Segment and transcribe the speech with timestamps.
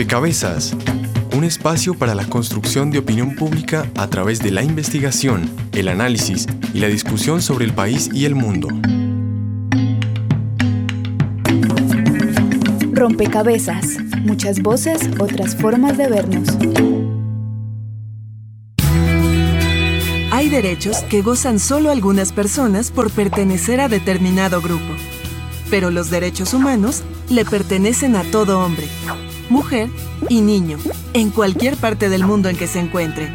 [0.00, 0.74] Rompecabezas,
[1.36, 6.46] un espacio para la construcción de opinión pública a través de la investigación, el análisis
[6.72, 8.68] y la discusión sobre el país y el mundo.
[12.94, 16.48] Rompecabezas, muchas voces, otras formas de vernos.
[20.30, 24.94] Hay derechos que gozan solo algunas personas por pertenecer a determinado grupo.
[25.68, 28.88] Pero los derechos humanos le pertenecen a todo hombre,
[29.50, 29.90] mujer
[30.28, 30.78] y niño,
[31.12, 33.30] en cualquier parte del mundo en que se encuentre.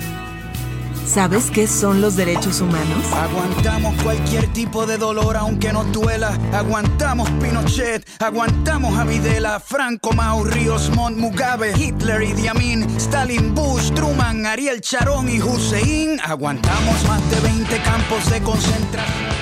[1.06, 3.14] ¿Sabes qué son los derechos humanos?
[3.14, 6.38] Aguantamos cualquier tipo de dolor aunque nos duela.
[6.52, 13.92] Aguantamos Pinochet, aguantamos a Videla, Franco, Mau, Ríos, Montt, Mugabe, Hitler, Idi Amin, Stalin, Bush,
[13.92, 16.20] Truman, Ariel Charón y Hussein.
[16.22, 19.36] Aguantamos más de 20 campos de concentración.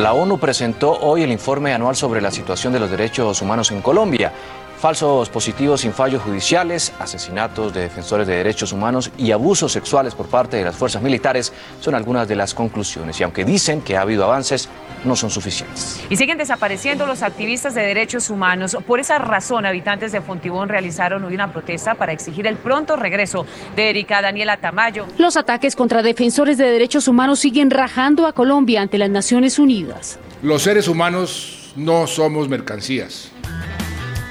[0.00, 3.82] La ONU presentó hoy el informe anual sobre la situación de los derechos humanos en
[3.82, 4.32] Colombia.
[4.80, 10.28] Falsos positivos sin fallos judiciales, asesinatos de defensores de derechos humanos y abusos sexuales por
[10.28, 13.20] parte de las fuerzas militares son algunas de las conclusiones.
[13.20, 14.70] Y aunque dicen que ha habido avances,
[15.04, 16.00] no son suficientes.
[16.08, 18.74] Y siguen desapareciendo los activistas de derechos humanos.
[18.86, 23.44] Por esa razón, habitantes de Fontibón realizaron hoy una protesta para exigir el pronto regreso
[23.76, 25.04] de Erika Daniela Tamayo.
[25.18, 30.18] Los ataques contra defensores de derechos humanos siguen rajando a Colombia ante las Naciones Unidas.
[30.42, 33.29] Los seres humanos no somos mercancías.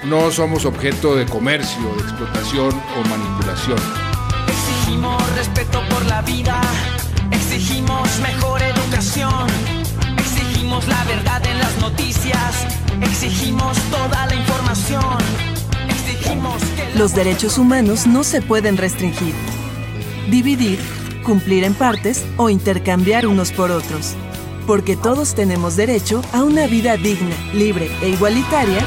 [0.06, 3.78] No somos objeto de comercio, de explotación o manipulación.
[4.48, 6.62] Exigimos respeto por la vida,
[7.32, 9.46] exigimos mejor educación,
[10.18, 12.66] exigimos la verdad en las noticias,
[13.02, 15.18] exigimos toda la información,
[15.90, 16.98] exigimos que...
[16.98, 19.36] Los derechos humanos no se pueden restringir,
[20.32, 20.80] dividir,
[21.26, 24.16] cumplir en partes o intercambiar unos por otros.
[24.66, 28.86] Porque todos tenemos derecho a una vida digna, libre e igualitaria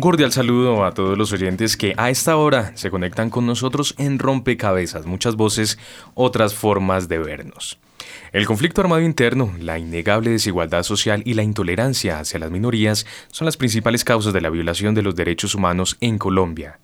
[0.00, 3.94] Un cordial saludo a todos los oyentes que a esta hora se conectan con nosotros
[3.98, 5.78] en Rompecabezas, muchas voces,
[6.14, 7.78] otras formas de vernos.
[8.32, 13.44] El conflicto armado interno, la innegable desigualdad social y la intolerancia hacia las minorías son
[13.44, 16.78] las principales causas de la violación de los derechos humanos en Colombia.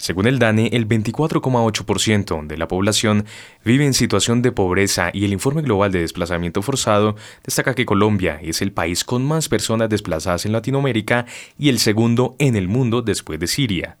[0.00, 3.26] Según el DANE, el 24,8% de la población
[3.66, 8.40] vive en situación de pobreza y el Informe Global de Desplazamiento Forzado destaca que Colombia
[8.42, 11.26] es el país con más personas desplazadas en Latinoamérica
[11.58, 13.98] y el segundo en el mundo después de Siria.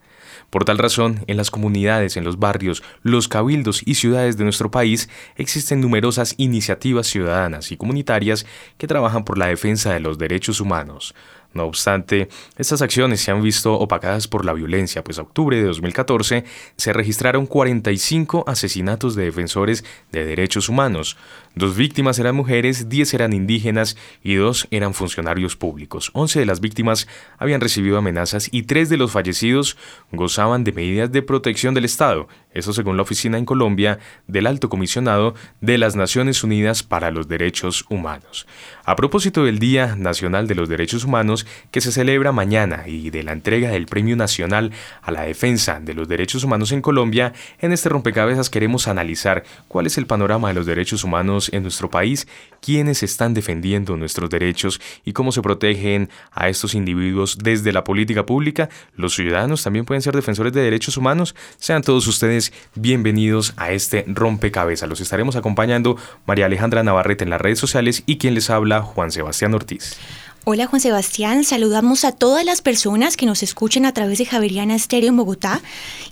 [0.48, 4.70] Por tal razón, en las comunidades, en los barrios, los cabildos y ciudades de nuestro
[4.70, 8.46] país existen numerosas iniciativas ciudadanas y comunitarias
[8.78, 11.14] que trabajan por la defensa de los derechos humanos.
[11.52, 12.28] No obstante,
[12.58, 16.44] estas acciones se han visto opacadas por la violencia, pues a octubre de 2014
[16.76, 21.16] se registraron 45 asesinatos de defensores de derechos humanos.
[21.56, 26.10] Dos víctimas eran mujeres, 10 eran indígenas y dos eran funcionarios públicos.
[26.14, 29.76] 11 de las víctimas habían recibido amenazas y tres de los fallecidos
[30.12, 34.68] gozaban de medidas de protección del Estado, eso según la oficina en Colombia del Alto
[34.68, 38.46] Comisionado de las Naciones Unidas para los Derechos Humanos.
[38.84, 43.22] A propósito del Día Nacional de los Derechos Humanos, que se celebra mañana, y de
[43.22, 44.72] la entrega del Premio Nacional
[45.02, 49.86] a la Defensa de los Derechos Humanos en Colombia, en este rompecabezas queremos analizar cuál
[49.86, 52.28] es el panorama de los derechos humanos en nuestro país,
[52.60, 58.26] quiénes están defendiendo nuestros derechos y cómo se protegen a estos individuos desde la política
[58.26, 58.68] pública.
[58.94, 61.34] Los ciudadanos también pueden ser defensores de derechos humanos.
[61.56, 64.88] Sean todos ustedes bienvenidos a este rompecabezas.
[64.88, 65.96] Los estaremos acompañando
[66.26, 69.98] María Alejandra Navarrete en las redes sociales y quien les habla, Juan Sebastián Ortiz.
[70.44, 74.74] Hola Juan Sebastián, saludamos a todas las personas que nos escuchen a través de Javeriana
[74.74, 75.60] Estéreo en Bogotá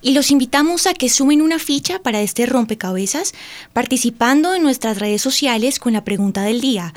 [0.03, 3.33] y los invitamos a que sumen una ficha para este rompecabezas
[3.72, 6.93] participando en nuestras redes sociales con la pregunta del día.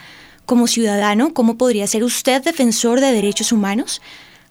[0.45, 4.01] Como ciudadano, ¿cómo podría ser usted defensor de derechos humanos?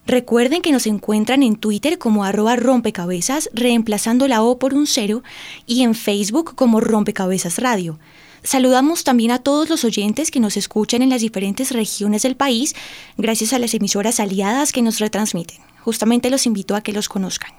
[0.07, 5.21] Recuerden que nos encuentran en Twitter como arroba rompecabezas, reemplazando la O por un cero,
[5.67, 7.99] y en Facebook como rompecabezas radio.
[8.43, 12.75] Saludamos también a todos los oyentes que nos escuchan en las diferentes regiones del país,
[13.17, 15.59] gracias a las emisoras aliadas que nos retransmiten.
[15.81, 17.51] Justamente los invito a que los conozcan.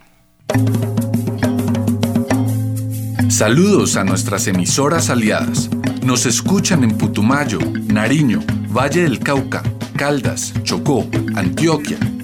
[3.28, 5.70] Saludos a nuestras emisoras aliadas.
[6.04, 9.62] Nos escuchan en Putumayo, Nariño, Valle del Cauca,
[9.96, 11.98] Caldas, Chocó, Antioquia,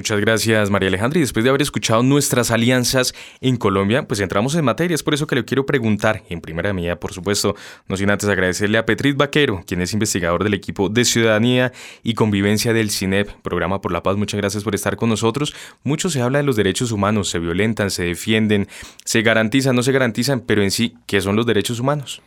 [0.00, 3.12] Muchas gracias María Alejandra y después de haber escuchado nuestras alianzas
[3.42, 4.94] en Colombia, pues entramos en materia.
[4.94, 7.54] Es por eso que le quiero preguntar, en primera medida, por supuesto,
[7.86, 12.14] no sin antes agradecerle a Petrit Vaquero, quien es investigador del equipo de Ciudadanía y
[12.14, 14.16] Convivencia del CINEP, Programa por la Paz.
[14.16, 15.54] Muchas gracias por estar con nosotros.
[15.84, 18.68] Mucho se habla de los derechos humanos, se violentan, se defienden,
[19.04, 22.22] se garantizan, no se garantizan, pero en sí, ¿qué son los derechos humanos?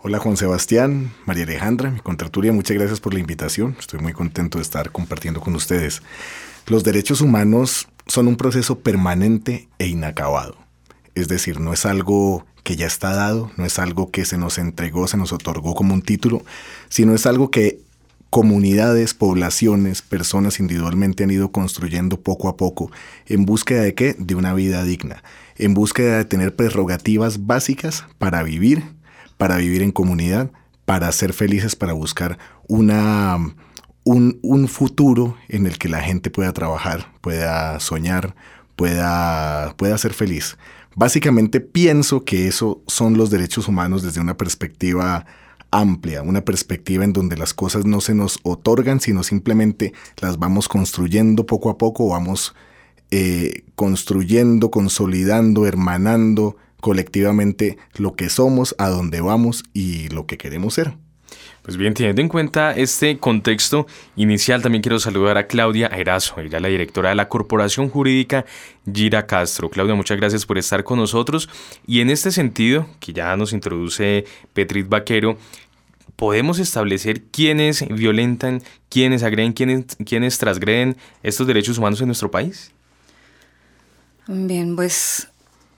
[0.00, 3.74] Hola Juan Sebastián, María Alejandra, mi contraturia, muchas gracias por la invitación.
[3.78, 6.02] Estoy muy contento de estar compartiendo con ustedes.
[6.66, 10.56] Los derechos humanos son un proceso permanente e inacabado.
[11.14, 14.58] Es decir, no es algo que ya está dado, no es algo que se nos
[14.58, 16.42] entregó, se nos otorgó como un título,
[16.88, 17.80] sino es algo que
[18.30, 22.90] comunidades, poblaciones, personas individualmente han ido construyendo poco a poco
[23.26, 24.16] en búsqueda de qué?
[24.18, 25.22] De una vida digna,
[25.56, 28.82] en búsqueda de tener prerrogativas básicas para vivir,
[29.36, 30.50] para vivir en comunidad,
[30.84, 33.54] para ser felices, para buscar una
[34.04, 38.34] un, futuro en el que la gente pueda trabajar, pueda soñar,
[38.76, 40.56] pueda, pueda ser feliz.
[40.94, 45.26] Básicamente pienso que eso son los derechos humanos desde una perspectiva
[45.70, 50.68] amplia, una perspectiva en donde las cosas no se nos otorgan, sino simplemente las vamos
[50.68, 52.54] construyendo poco a poco, vamos
[53.10, 60.74] eh, construyendo, consolidando, hermanando colectivamente lo que somos, a dónde vamos y lo que queremos
[60.74, 60.98] ser.
[61.64, 66.58] Pues bien, teniendo en cuenta este contexto inicial, también quiero saludar a Claudia Erazo, ella
[66.58, 68.44] es la directora de la Corporación Jurídica
[68.92, 69.70] Gira Castro.
[69.70, 71.48] Claudia, muchas gracias por estar con nosotros.
[71.86, 75.38] Y en este sentido, que ya nos introduce Petrit Vaquero,
[76.16, 82.72] ¿podemos establecer quiénes violentan, quiénes agreden, quiénes, quiénes transgreden estos derechos humanos en nuestro país?
[84.26, 85.28] Bien, pues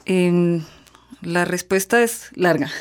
[0.04, 0.64] em,
[1.22, 2.72] la respuesta es larga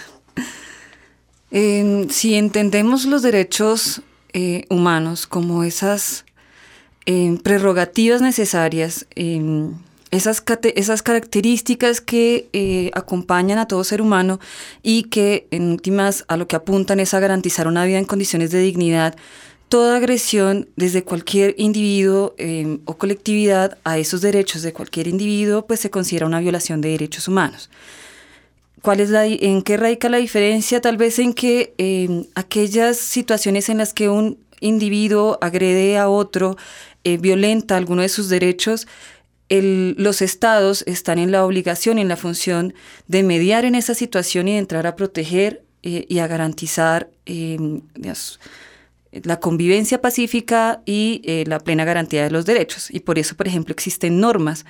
[1.52, 4.02] si entendemos los derechos
[4.34, 6.26] eh, humanos como esas
[7.06, 9.74] eh, prerrogativas necesarias, em,
[10.12, 10.42] esas,
[11.02, 14.40] características que eh, acompañan a todo ser humano
[14.82, 18.52] y que en últimas a lo que apuntan es a garantizar una vida en condiciones
[18.52, 19.16] de dignidad,
[19.70, 25.80] toda agresión desde cualquier individuo em, o colectividad a esos derechos de cualquier individuo pues
[25.80, 27.70] se considera una violación de derechos humanos.
[28.86, 30.80] ¿Cuál es la, ¿En qué radica la diferencia?
[30.80, 36.56] Tal vez en que em, aquellas situaciones en las que un individuo agrede a otro,
[37.04, 38.86] eh, violenta alguno de sus derechos,
[39.50, 42.76] los estados están en la obligación en la función
[43.08, 47.82] de mediar en esa situación y de entrar a proteger eh, y a garantizar em,
[49.24, 52.92] la convivencia pacífica y eh, la plena garantía de los derechos.
[52.92, 54.64] Y por eso, por ejemplo, existen normas,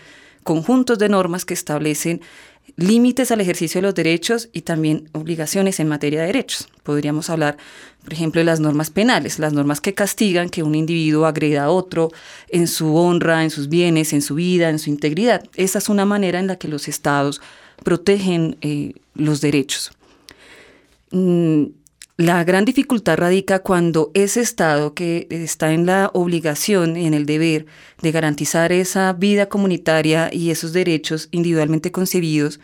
[0.43, 2.21] conjuntos de normas que establecen
[2.77, 6.67] límites al ejercicio de los derechos y también obligaciones en materia de derechos.
[6.83, 7.57] Podríamos hablar,
[8.03, 11.69] por ejemplo, de las normas penales, las normas que castigan que un individuo agreda a
[11.69, 12.11] otro
[12.49, 15.43] en su honra, en sus bienes, en su vida, en su integridad.
[15.55, 17.41] Esa es una manera en la que los estados
[17.83, 19.91] protegen eh, los derechos.
[21.11, 21.65] Mm,
[22.17, 27.25] la gran dificultad radica cuando ese Estado que está en la obligación y en el
[27.25, 27.65] deber
[28.01, 32.61] de garantizar esa vida comunitaria y esos derechos individualmente concebidos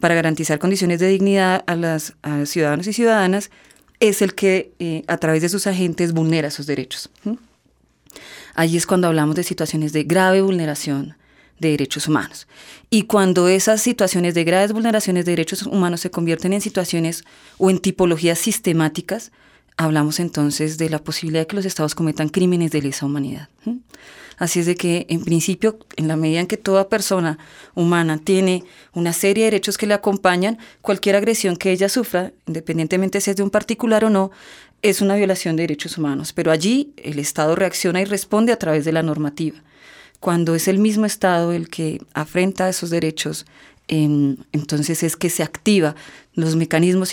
[0.00, 2.14] para garantizar condiciones de dignidad a los
[2.44, 3.50] ciudadanos y ciudadanas,
[4.00, 7.10] es el que eh, a través de sus agentes vulnera esos derechos.
[8.54, 11.16] Allí es cuando hablamos de situaciones de grave vulneración
[11.60, 12.48] de derechos humanos.
[12.88, 17.24] Y cuando esas situaciones de graves vulneraciones de derechos humanos se convierten en situaciones
[17.58, 19.30] o en tipologías sistemáticas,
[19.76, 23.48] hablamos entonces de la posibilidad de que los estados cometan crímenes de lesa humanidad.
[24.38, 27.38] Así es de que, en principio, en la medida en que toda persona
[27.74, 28.64] humana tiene
[28.94, 33.36] una serie de derechos que le acompañan, cualquier agresión que ella sufra, independientemente si es
[33.36, 34.30] de un particular o no,
[34.80, 36.32] es una violación de derechos humanos.
[36.32, 39.62] Pero allí el Estado reacciona y responde a través de la normativa
[40.20, 43.46] cuando es el mismo Estado el que afrenta esos derechos,
[43.88, 45.96] entonces es que se activa
[46.34, 47.12] los mecanismos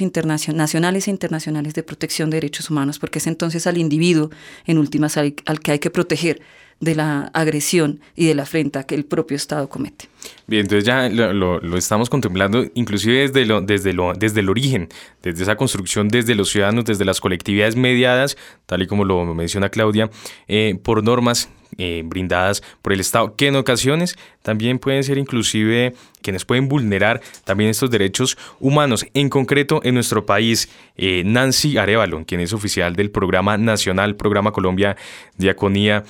[0.53, 4.29] nacionales e internacionales de protección de derechos humanos, porque es entonces al individuo,
[4.65, 6.41] en últimas, al, que hay que proteger
[6.79, 10.09] de la agresión y de la afrenta que el propio Estado comete.
[10.45, 14.89] Bien, entonces ya lo, estamos contemplando inclusive desde, lo, desde, lo, desde el origen,
[15.23, 19.69] desde esa construcción, desde los ciudadanos, desde las colectividades mediadas, tal y como lo menciona
[19.69, 20.09] Claudia,
[20.47, 25.93] eh, por normas eh, brindadas por el Estado, que en ocasiones también pueden ser inclusive
[26.21, 29.05] quienes pueden vulnerar también estos derechos humanos.
[29.13, 34.51] En concreto, en nuestro país, eh, Nancy Arevalo, quien es oficial del Programa Nacional, Programa
[34.53, 34.95] Colombia
[35.37, 36.03] Diaconía,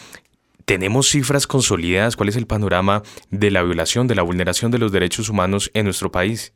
[0.67, 2.17] ¿Tenemos cifras consolidadas?
[2.17, 5.85] ¿Cuál es el panorama de la violación, de la vulneración de los derechos humanos en
[5.85, 6.53] nuestro país?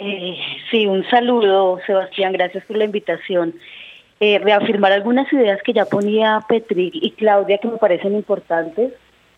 [0.00, 0.36] Eh,
[0.68, 3.54] sí, un saludo, Sebastián, gracias por la invitación.
[4.18, 8.92] Eh, reafirmar algunas ideas que ya ponía Petri y Claudia que me parecen importantes.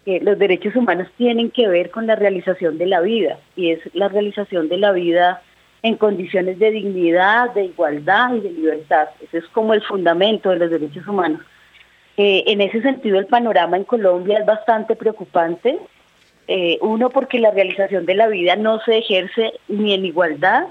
[0.06, 3.80] que los derechos humanos tienen que ver con la realización de la vida y es
[3.94, 5.42] la realización de la vida
[5.82, 9.08] en condiciones de dignidad, de igualdad y de libertad.
[9.22, 11.40] Ese es como el fundamento de los derechos humanos.
[12.16, 15.78] Eh, en ese sentido, el panorama en Colombia es bastante preocupante.
[16.46, 20.66] Eh, uno, porque la realización de la vida no se ejerce ni en igualdad,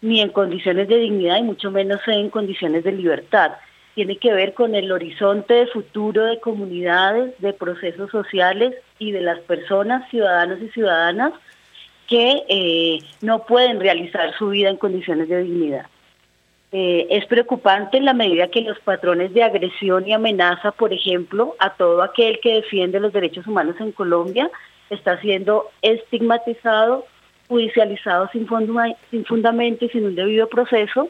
[0.00, 3.52] ni en condiciones de dignidad, y mucho menos en condiciones de libertad.
[3.94, 9.20] Tiene que ver con el horizonte de futuro de comunidades, de procesos sociales y de
[9.20, 11.32] las personas, ciudadanos y ciudadanas,
[12.08, 15.86] que eh, no pueden realizar su vida en condiciones de dignidad.
[16.76, 21.54] Eh, es preocupante en la medida que los patrones de agresión y amenaza, por ejemplo,
[21.60, 24.50] a todo aquel que defiende los derechos humanos en Colombia,
[24.90, 27.06] está siendo estigmatizado,
[27.46, 28.48] judicializado sin,
[29.12, 31.08] sin fundamento y sin un debido proceso.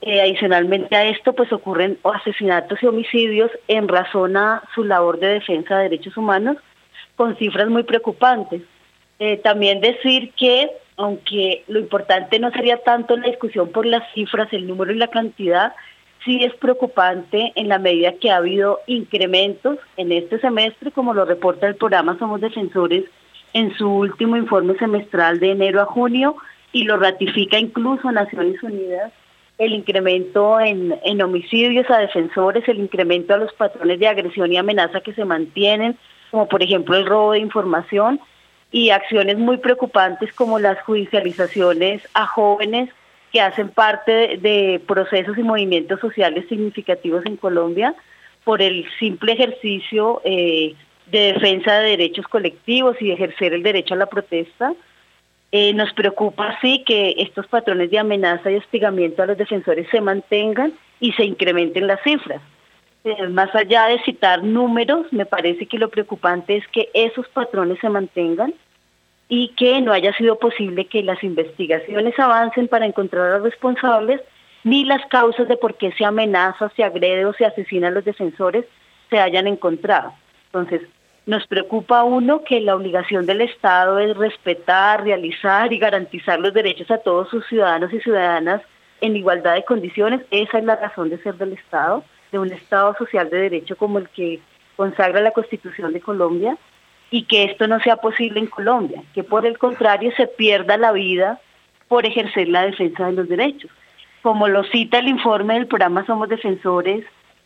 [0.00, 5.26] Eh, adicionalmente a esto, pues ocurren asesinatos y homicidios en razón a su labor de
[5.26, 6.56] defensa de derechos humanos,
[7.16, 8.62] con cifras muy preocupantes.
[9.18, 14.52] Eh, también decir que aunque lo importante no sería tanto la discusión por las cifras,
[14.52, 15.72] el número y la cantidad,
[16.24, 21.24] sí es preocupante en la medida que ha habido incrementos en este semestre, como lo
[21.24, 23.04] reporta el programa Somos Defensores
[23.52, 26.36] en su último informe semestral de enero a junio
[26.72, 29.12] y lo ratifica incluso Naciones Unidas,
[29.58, 34.56] el incremento en, en homicidios a defensores, el incremento a los patrones de agresión y
[34.56, 35.96] amenaza que se mantienen,
[36.32, 38.20] como por ejemplo el robo de información,
[38.74, 42.90] y acciones muy preocupantes como las judicializaciones a jóvenes
[43.32, 47.94] que hacen parte de, procesos y movimientos sociales significativos en Colombia
[48.42, 50.74] por el simple ejercicio eh,
[51.06, 54.74] de defensa de derechos colectivos y ejercer el derecho a la protesta.
[55.52, 60.00] Eh, nos preocupa, sí, que estos patrones de amenaza y hostigamiento a los defensores se
[60.00, 62.42] mantengan y se incrementen las cifras.
[63.04, 67.78] Eh, más allá de citar números, me parece que lo preocupante es que esos patrones
[67.78, 68.52] se mantengan
[69.36, 74.20] y que no haya sido posible que las investigaciones avancen para encontrar a los responsables,
[74.62, 78.04] ni las causas de por qué se amenaza, se agrede o se asesina a los
[78.04, 78.64] defensores
[79.10, 80.12] se hayan encontrado.
[80.46, 80.82] Entonces,
[81.26, 86.88] nos preocupa uno que la obligación del Estado es respetar, realizar y garantizar los derechos
[86.92, 88.62] a todos sus ciudadanos y ciudadanas
[89.00, 90.20] en igualdad de condiciones.
[90.30, 93.98] Esa es la razón de ser del Estado, de un Estado social de derecho como
[93.98, 94.38] el que
[94.76, 96.56] consagra la Constitución de Colombia
[97.14, 100.90] y que esto no sea posible en Colombia, que por el contrario se pierda la
[100.90, 101.40] vida
[101.86, 103.70] por ejercer la defensa de los derechos.
[104.20, 107.04] Como lo cita el informe del programa Somos Defensores,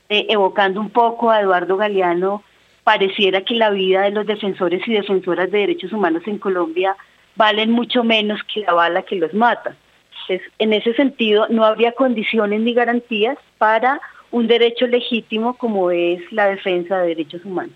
[0.09, 2.43] eh, evocando un poco a Eduardo Galeano,
[2.83, 6.97] pareciera que la vida de los defensores y defensoras de derechos humanos en Colombia
[7.37, 9.77] valen mucho menos que la bala que los mata.
[10.59, 16.47] En ese sentido, no habría condiciones ni garantías para un derecho legítimo como es la
[16.47, 17.75] defensa de derechos humanos.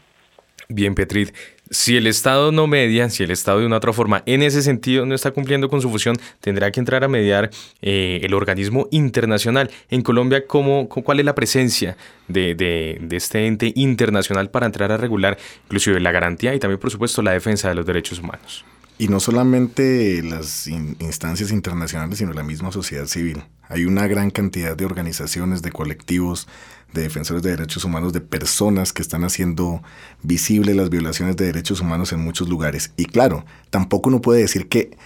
[0.75, 1.35] Bien, Petrit,
[1.73, 5.07] si el Estado no media, si el Estado de una otra forma en ese sentido
[5.07, 7.51] no está cumpliendo con su función, tendrá que entrar a mediar
[7.81, 9.71] eh, el organismo internacional.
[9.89, 11.97] En Colombia, ¿cómo, ¿cuál es la presencia
[12.29, 16.91] de, de, este ente internacional para entrar a regular inclusive la garantía y también, por
[16.91, 18.65] supuesto, la defensa de los derechos humanos?
[18.99, 23.43] Y no solamente las instancias internacionales, sino la misma sociedad civil.
[23.69, 26.47] Hay una gran cantidad de organizaciones, de colectivos,
[26.93, 29.83] de defensores de derechos humanos, de personas que están haciendo
[30.23, 32.93] visibles las violaciones de derechos humanos en muchos lugares.
[32.97, 34.97] Y claro, tampoco uno puede decir que,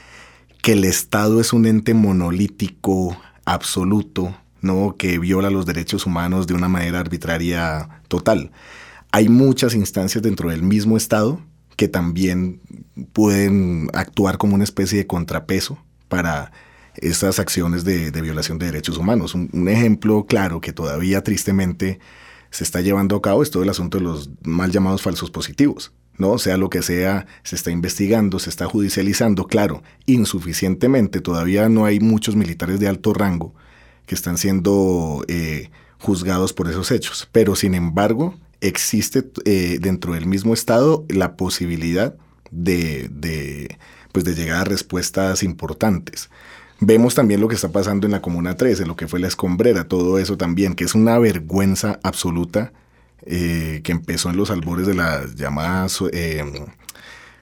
[0.62, 4.97] que el Estado es un ente monolítico, absoluto, ¿no?
[4.97, 8.50] que viola los derechos humanos de una manera arbitraria total.
[9.12, 11.40] Hay muchas instancias dentro del mismo Estado
[11.76, 12.61] que también
[13.12, 15.78] pueden actuar como una especie de contrapeso
[16.09, 16.52] para
[16.98, 19.34] estas acciones de, violación de derechos humanos.
[19.34, 21.98] Un, ejemplo claro que todavía tristemente
[22.50, 25.92] se está llevando a cabo es todo el asunto de los mal llamados falsos positivos.
[26.18, 26.38] ¿no?
[26.38, 31.20] Sea lo que sea, se está investigando, se está judicializando, claro, insuficientemente.
[31.20, 33.54] Todavía no hay muchos militares de alto rango
[34.06, 37.28] que están siendo eh, juzgados por esos hechos.
[37.32, 42.16] Pero sin embargo, existe eh, dentro del mismo Estado la posibilidad
[42.50, 43.76] de,
[44.12, 46.30] pues de llegar a respuestas importantes.
[46.80, 49.88] Vemos también lo que está pasando en la Comuna 13, lo que fue la escombrera,
[49.88, 52.73] todo eso también, que es una vergüenza absoluta
[53.25, 56.45] eh, que empezó en los albores de las llamadas, eh,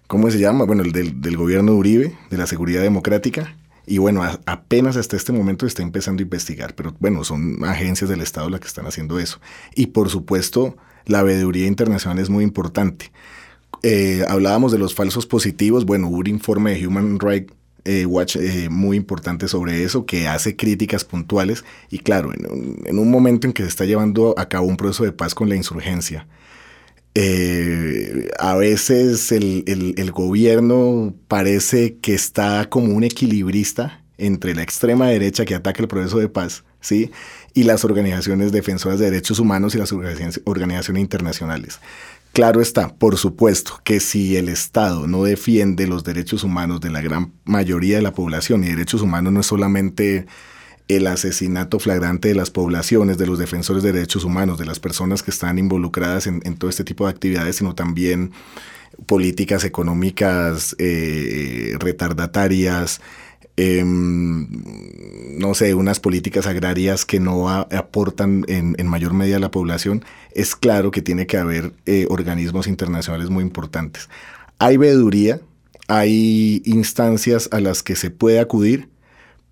[0.07, 0.65] ¿cómo se llama?
[0.65, 5.33] Bueno, el del, gobierno de Uribe, de la seguridad democrática, Y bueno, apenas hasta este
[5.33, 9.19] momento está empezando a investigar, pero bueno, son agencias del Estado las que están haciendo
[9.19, 9.41] eso.
[9.75, 13.13] Y por supuesto, la veeduría internacional es muy importante.
[13.83, 17.53] Eh, hablábamos de los falsos positivos, bueno, hubo un informe de Human Rights
[17.85, 23.11] eh, Watch eh, muy importante sobre eso, que hace críticas puntuales y claro, en un,
[23.11, 26.27] momento en que se está llevando a cabo un proceso de paz con la insurgencia,
[28.39, 35.45] a veces el, el, gobierno parece que está como un equilibrista entre la extrema derecha
[35.45, 37.11] que ataca el proceso de paz, ¿sí?
[37.53, 41.81] Y las organizaciones defensoras de derechos humanos y las organizaciones internacionales.
[42.35, 47.01] Claro está, por supuesto, que si el Estado no defiende los derechos humanos de la
[47.01, 50.27] gran mayoría de la población, y derechos humanos no es solamente
[50.89, 55.23] el asesinato flagrante de las poblaciones, de los defensores de derechos humanos, de las personas
[55.23, 58.33] que están involucradas en, todo este tipo de actividades, sino también
[59.07, 63.01] políticas económicas eh, retardatarias,
[63.57, 64.49] Em,
[65.39, 70.57] no sé, unas políticas agrarias que no aportan en, mayor medida a la población, es
[70.57, 74.09] claro que tiene que haber eh, organismos internacionales muy importantes.
[74.59, 75.41] Hay veeduría,
[75.89, 78.89] hay instancias a las que se puede acudir,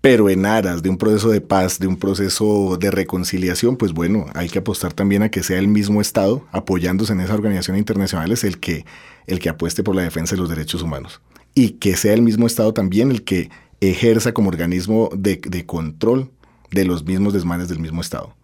[0.01, 4.25] pero en aras de un proceso de paz, de un proceso de reconciliación, pues bueno,
[4.33, 8.43] hay que apostar también a que sea el mismo Estado, apoyándose en esas organizaciones internacionales,
[8.43, 8.85] el que,
[9.27, 11.21] el que apueste por la defensa de los derechos humanos.
[11.55, 13.49] Y que sea el mismo Estado también el que
[13.81, 16.31] ejerza como organismo de, control
[16.71, 18.35] de los mismos desmanes del mismo Estado.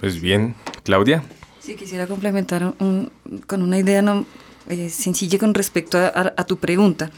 [0.00, 0.54] Pues bien,
[0.84, 1.24] Claudia.
[1.60, 4.24] Sí, quisiera complementar con una idea no,
[4.68, 7.10] eh, sencilla con respecto a, tu pregunta.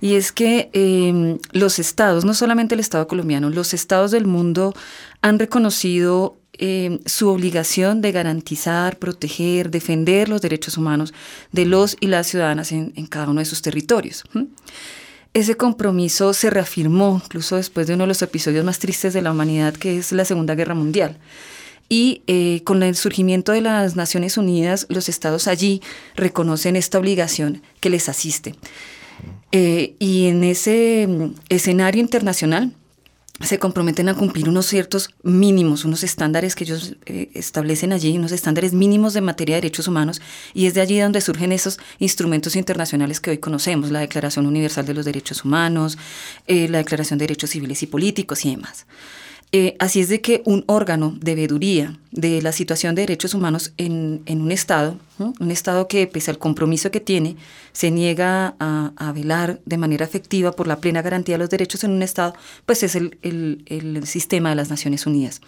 [0.00, 4.74] Y es que em, los estados, no solamente el Estado colombiano, los estados del mundo
[5.22, 11.14] han reconocido em, su obligación de garantizar, proteger, defender los derechos humanos
[11.50, 14.24] de los y las ciudadanas en, cada uno de sus territorios
[15.36, 19.32] ese compromiso se reafirmó incluso después de uno de los episodios más tristes de la
[19.32, 21.18] humanidad, que es la Segunda Guerra Mundial.
[21.90, 25.82] Y eh, con el surgimiento de las Naciones Unidas, los estados allí
[26.14, 28.54] reconocen esta obligación que les asiste.
[29.52, 32.72] Eh, y en ese mm, escenario internacional,
[33.40, 38.32] se comprometen a cumplir unos ciertos mínimos, unos estándares que ellos eh, establecen allí, unos
[38.32, 40.20] estándares mínimos de materia de derechos humanos,
[40.54, 44.86] y es de allí donde surgen esos instrumentos internacionales que hoy conocemos, la Declaración Universal
[44.86, 45.98] de los Derechos Humanos,
[46.46, 48.86] eh, la Declaración de Derechos Civiles y Políticos y demás.
[49.52, 53.72] Eh, así es de que un órgano de veeduría de la situación de derechos humanos
[53.76, 57.36] en, un Estado, un Estado que pese al compromiso que tiene,
[57.72, 61.92] se niega a, velar de manera efectiva por la plena garantía de los derechos en
[61.92, 62.34] un Estado,
[62.66, 65.40] pues es el, sistema de las Naciones Unidas.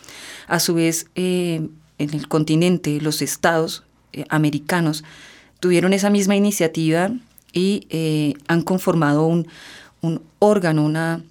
[0.47, 3.83] A su vez, eh, en el continente, los Estados
[4.13, 5.03] eh, americanos
[5.59, 7.11] tuvieron esa misma iniciativa
[7.53, 9.49] y han conformado un,
[10.03, 11.25] un órgano, una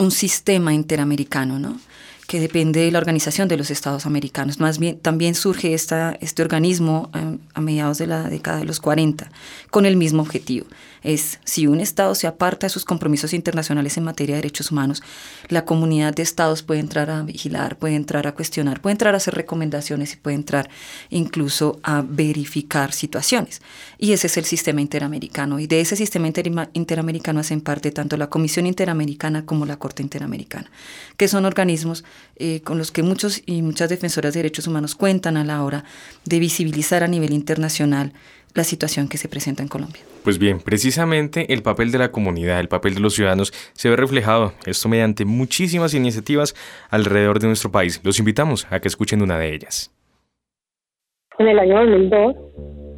[0.00, 1.78] un sistema interamericano, ¿no?
[2.26, 4.60] que depende de la organización de los Estados americanos.
[4.60, 8.78] Más bien, también surge esta, este organismo eh, a mediados de la década de los
[8.78, 9.32] 40
[9.70, 10.66] con el mismo objetivo,
[11.02, 15.02] es si un Estado se aparta de sus compromisos internacionales en materia de derechos humanos,
[15.48, 19.16] la comunidad de Estados puede entrar a vigilar, puede entrar a cuestionar, puede entrar a
[19.16, 20.68] hacer recomendaciones y puede entrar
[21.08, 23.62] incluso a verificar situaciones.
[23.98, 25.58] Y ese es el sistema interamericano.
[25.58, 26.28] Y de ese sistema
[26.72, 30.70] interamericano hacen parte tanto la Comisión Interamericana como la Corte Interamericana,
[31.16, 32.04] que son organismos
[32.36, 35.84] eh, con los que muchos y muchas defensoras de derechos humanos cuentan a la hora
[36.24, 38.12] de visibilizar a nivel internacional
[38.54, 40.02] la situación que se presenta en Colombia.
[40.24, 43.96] Pues bien, precisamente el papel de la comunidad, el papel de los ciudadanos se ve
[43.96, 46.54] reflejado, esto mediante muchísimas iniciativas
[46.90, 48.00] alrededor de nuestro país.
[48.04, 49.92] Los invitamos a que escuchen una de ellas.
[51.38, 52.36] En el año 2002,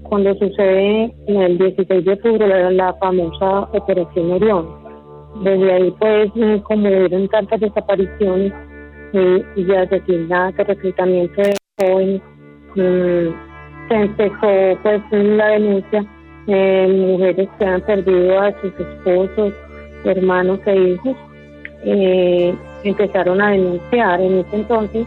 [0.02, 4.82] cuando sucede en el 16 de octubre la, famosa Operación Orión,
[5.44, 6.30] desde ahí pues
[6.64, 8.52] como hubieron tantas desapariciones
[9.12, 12.22] eh, y asesinatos, reclutamiento de jóvenes,
[12.74, 13.51] mm,
[13.88, 16.04] se empezó pues la denuncia
[16.46, 19.52] de mujeres que han perdido a sus esposos,
[20.04, 21.16] hermanos e hijos,
[21.84, 24.20] eh, empezaron a denunciar.
[24.20, 25.06] En ese entonces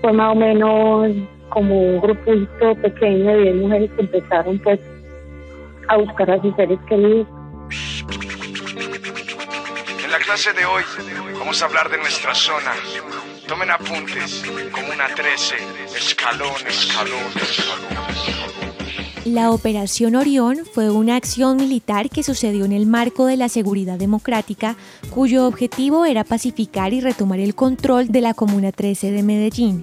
[0.00, 1.12] fue más o menos
[1.50, 4.80] como un grupito pequeño de 10 mujeres que empezaron pues
[5.88, 7.26] a buscar a sus seres queridos.
[10.04, 10.82] En la clase de hoy
[11.40, 12.72] vamos a hablar de nuestra zona
[13.48, 15.56] Tomen apuntes, como una 13,
[15.98, 18.20] escalón, escalón, escalón.
[19.24, 23.98] La Operación Orión fue una acción militar que sucedió en el marco de la seguridad
[23.98, 24.76] democrática,
[25.10, 29.82] cuyo objetivo era pacificar y retomar el control de la Comuna 13 de Medellín.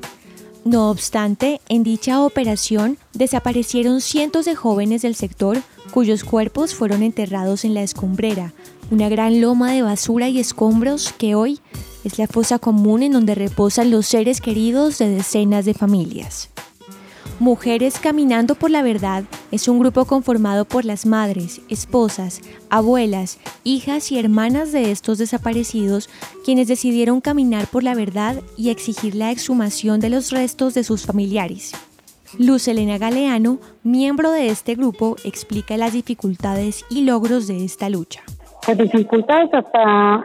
[0.63, 5.57] No obstante, en dicha operación desaparecieron cientos de jóvenes del sector
[5.91, 8.53] cuyos cuerpos fueron enterrados en la escombrera,
[8.89, 11.59] una gran loma de basura y escombros que hoy
[12.03, 16.49] es la fosa común en donde reposan los seres queridos de decenas de familias.
[17.39, 24.11] Mujeres Caminando por la Verdad es un grupo conformado por las madres, esposas, abuelas, hijas
[24.11, 26.09] y hermanas de estos desaparecidos
[26.43, 31.05] quienes decidieron caminar por la verdad y exigir la exhumación de los restos de sus
[31.05, 31.73] familiares.
[32.39, 38.23] Luz Elena Galeano, miembro de este grupo, explica las dificultades y logros de esta lucha.
[38.67, 40.23] Las dificultades hasta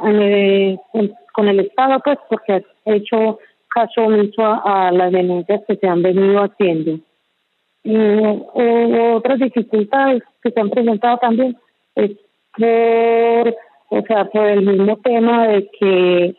[1.32, 3.38] con el Estado, pues porque ha hecho
[3.72, 6.98] caso mucho a, las denuncias que se han venido haciendo.
[7.84, 7.96] Y
[9.14, 11.56] otras dificultades que se han presentado también
[11.94, 12.10] es
[12.56, 13.56] por,
[13.90, 16.34] o sea, por el mismo tema de que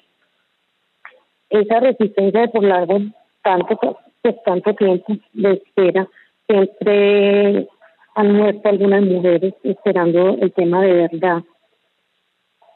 [1.50, 3.00] esa resistencia de por largo
[3.44, 6.08] tanto pues tanto tiempo de espera
[6.48, 7.68] siempre
[8.16, 11.44] han muerto algunas mujeres esperando el tema de verdad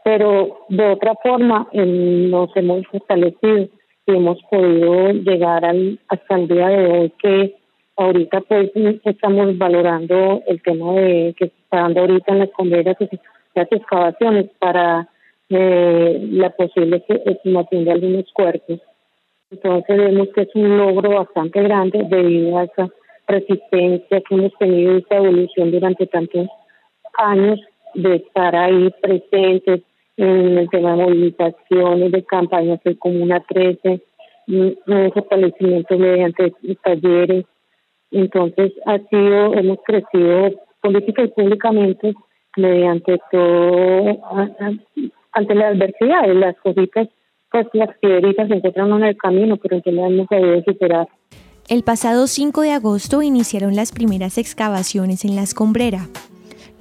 [0.07, 3.67] pero de otra forma nos hemos fortalecido
[4.05, 7.55] y hemos podido llegar al, hasta el día de hoy que
[7.97, 8.71] ahorita pues
[9.03, 13.09] estamos valorando el tema de que se está dando ahorita en las conversas
[13.53, 15.09] las excavaciones para
[15.49, 18.79] eh, la posible estimación de algunos cuerpos.
[19.51, 22.87] Entonces vemos que es un logro bastante grande debido a esa
[23.27, 26.47] resistencia que hemos tenido, esta evolución durante tantos
[27.17, 27.59] años
[27.93, 29.81] de estar ahí presentes
[30.17, 34.01] en el tema de movilizaciones, de campañas de Comuna 13,
[34.47, 34.77] un
[35.13, 36.53] fortalecimiento mediante
[36.83, 37.45] talleres.
[38.11, 40.51] Entonces, ha sido, hemos crecido
[40.81, 42.13] política y públicamente
[42.55, 44.19] mediante todo,
[45.33, 47.07] ante la adversidad, las cositas,
[47.51, 51.07] pues las piedritas se encuentran en el camino, pero que las hemos sabido superar.
[51.69, 56.07] El pasado 5 de agosto iniciaron las primeras excavaciones en la escombrera.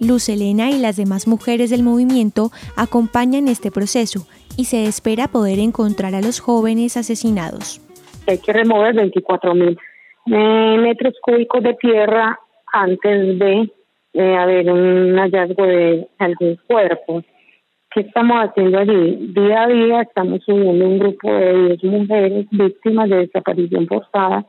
[0.01, 5.59] Luz Elena y las demás mujeres del movimiento acompañan este proceso y se espera poder
[5.59, 7.81] encontrar a los jóvenes asesinados.
[8.27, 9.79] Hay que remover 24 mil
[10.27, 12.39] eh, metros cúbicos de tierra
[12.73, 13.71] antes de
[14.15, 17.23] eh, haber un hallazgo de algún cuerpo.
[17.91, 19.33] ¿Qué estamos haciendo allí?
[19.35, 24.45] Día a día estamos subiendo un grupo de 10 mujeres víctimas de desaparición forzada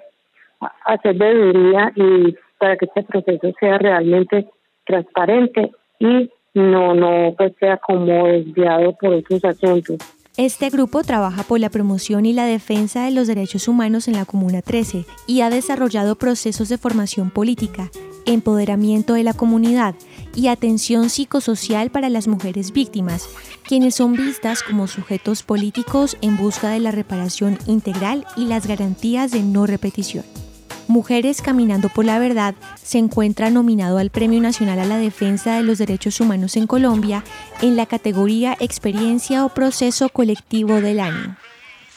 [0.59, 4.47] a hacer veeduría y para que este proceso sea realmente
[4.87, 9.97] transparente y no, no pues sea como desviado por otros asuntos.
[10.37, 14.25] Este grupo trabaja por la promoción y la defensa de los derechos humanos en la
[14.25, 17.89] Comuna 13 y ha desarrollado procesos de formación política,
[18.27, 19.95] empoderamiento de la comunidad
[20.35, 23.27] y atención psicosocial para las mujeres víctimas,
[23.67, 29.31] quienes son vistas como sujetos políticos en busca de la reparación integral y las garantías
[29.31, 30.23] de no repetición.
[30.87, 35.63] Mujeres Caminando por la Verdad se encuentra nominado al Premio Nacional a la Defensa de
[35.63, 37.23] los Derechos Humanos en Colombia
[37.61, 41.37] en la categoría Experiencia o Proceso Colectivo del Año.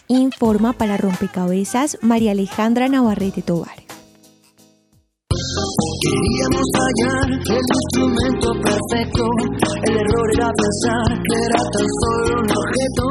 [0.09, 3.81] Informa para Rompecabezas María Alejandra Navarrete Tobar.
[6.03, 9.25] Queríamos fallar el instrumento perfecto.
[9.85, 13.05] El error era pensar que era tan solo un objeto.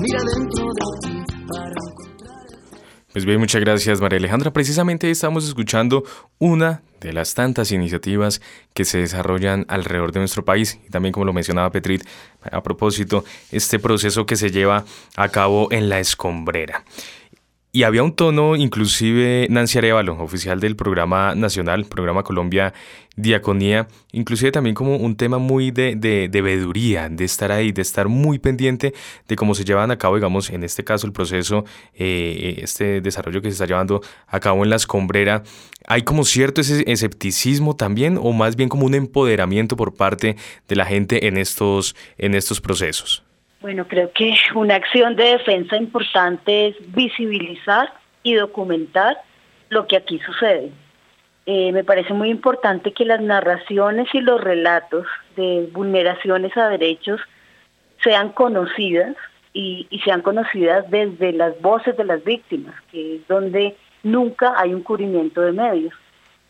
[0.00, 1.14] Mira dentro de ti
[1.48, 1.97] para
[3.12, 4.52] pues bien, muchas gracias María Alejandra.
[4.52, 6.04] Precisamente estamos escuchando
[6.38, 8.40] una de las tantas iniciativas
[8.74, 12.04] que se desarrollan alrededor de nuestro país y también como lo mencionaba Petrit
[12.42, 14.84] a propósito, este proceso que se lleva
[15.16, 16.84] a cabo en la escombrera.
[17.70, 22.72] Y había un tono, inclusive Nancy Arevalo, oficial del programa nacional, programa Colombia
[23.18, 28.06] Diaconía, inclusive también como un tema muy de, de, de de estar ahí, de estar
[28.08, 28.94] muy pendiente
[29.26, 33.42] de cómo se llevan a cabo, digamos, en este caso el proceso, eh, este desarrollo
[33.42, 35.42] que se está llevando a cabo en la escombrera.
[35.86, 40.36] ¿Hay como cierto ese escepticismo también o más bien como un empoderamiento por parte
[40.68, 43.24] de la gente en estos, en estos procesos?
[43.60, 49.16] Bueno, creo que una acción de defensa importante es visibilizar y documentar
[49.68, 50.70] lo que aquí sucede.
[51.50, 57.22] Eh, me parece muy importante que las narraciones y los relatos de vulneraciones a derechos
[58.04, 59.16] sean conocidas
[59.54, 64.74] y, y, sean conocidas desde las voces de las víctimas, que es donde nunca hay
[64.74, 65.94] un cubrimiento de medios.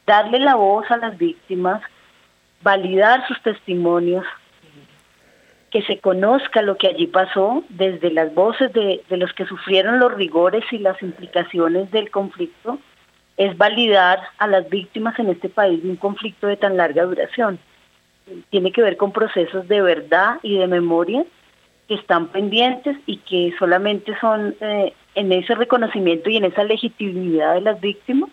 [0.04, 1.80] Darle la voz a las víctimas,
[2.62, 4.24] validar sus testimonios,
[5.70, 10.12] que se conozca lo que allí pasó desde las voces de, los que sufrieron los
[10.14, 12.80] rigores y las implicaciones del conflicto,
[13.38, 17.58] es validar a las víctimas en este país de un conflicto de tan larga duración.
[18.50, 21.24] Tiene que ver con procesos de verdad y de memoria
[21.86, 27.54] que están pendientes y que solamente son eh, en ese reconocimiento y en esa legitimidad
[27.54, 28.28] de las víctimas,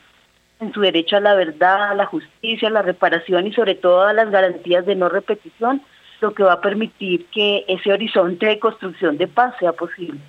[0.59, 4.01] en su derecho a la verdad, a la justicia, a la reparación y sobre todo
[4.01, 5.81] a las garantías de no repetición,
[6.19, 10.19] lo que va a permitir que ese horizonte de construcción de paz sea posible.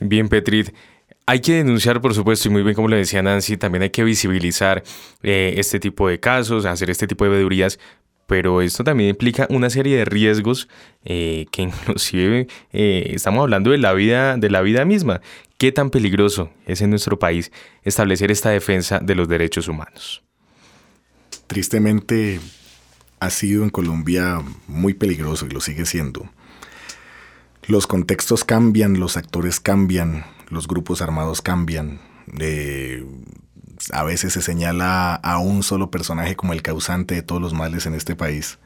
[0.00, 0.70] Bien, Petrit.
[1.24, 4.02] Hay que denunciar, por supuesto, y muy bien como le decía Nancy, también hay que
[4.02, 4.82] visibilizar
[5.22, 7.78] eh, este tipo de casos, hacer este tipo de vedurías,
[8.26, 10.68] pero esto también implica una serie de riesgos
[11.04, 15.20] eh, que inclusive eh, estamos hablando de la vida, de la vida misma.
[15.58, 17.52] ¿Qué tan peligroso es en nuestro país
[17.84, 20.24] establecer esta defensa de los derechos humanos?
[21.46, 22.40] Tristemente
[23.20, 26.28] ha sido en Colombia muy peligroso y lo sigue siendo.
[27.68, 32.00] Los contextos cambian, los actores cambian, los grupos armados cambian.
[32.38, 33.04] Eh,
[33.90, 37.86] a veces se señala a un solo personaje como el causante de todos los males
[37.86, 38.58] en este país.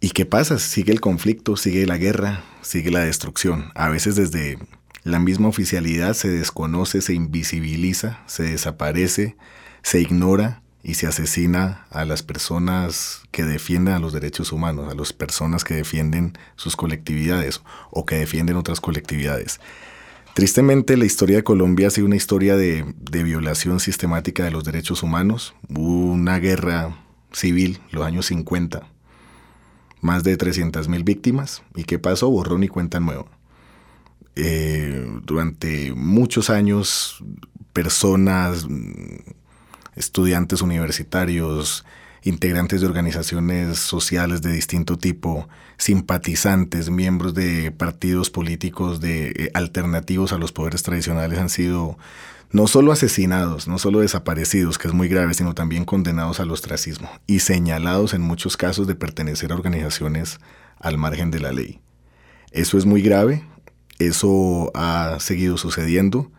[0.00, 0.58] ¿Y qué pasa?
[0.58, 3.72] Sigue el conflicto, sigue la guerra, sigue la destrucción.
[3.74, 4.58] A veces desde
[5.02, 9.36] la misma oficialidad se desconoce, se invisibiliza, se desaparece,
[9.82, 14.94] se ignora y se asesina a las personas que defienden a los derechos humanos, a
[14.94, 19.60] las personas que defienden sus colectividades o que defienden otras colectividades.
[20.36, 25.02] Tristemente, la historia de Colombia ha sido una historia de, violación sistemática de los derechos
[25.02, 25.54] humanos.
[25.70, 26.94] Hubo una guerra
[27.32, 28.86] civil, los años 50,
[30.02, 31.62] más de 300.000 víctimas.
[31.74, 32.28] ¿Y qué pasó?
[32.28, 33.24] Borrón y cuenta nueva.
[34.34, 37.24] Eh, durante muchos años,
[37.72, 38.66] personas
[39.94, 41.86] estudiantes universitarios,
[42.26, 50.32] integrantes de organizaciones sociales de distinto tipo, simpatizantes, miembros de partidos políticos de eh, alternativos
[50.32, 51.96] a los poderes tradicionales han sido
[52.50, 57.08] no solo asesinados, no solo desaparecidos, que es muy grave, sino también condenados al ostracismo
[57.28, 60.40] y señalados en muchos casos de pertenecer a organizaciones
[60.80, 61.80] al margen de la ley.
[62.50, 63.44] Eso es muy grave,
[64.00, 66.32] eso ha seguido sucediendo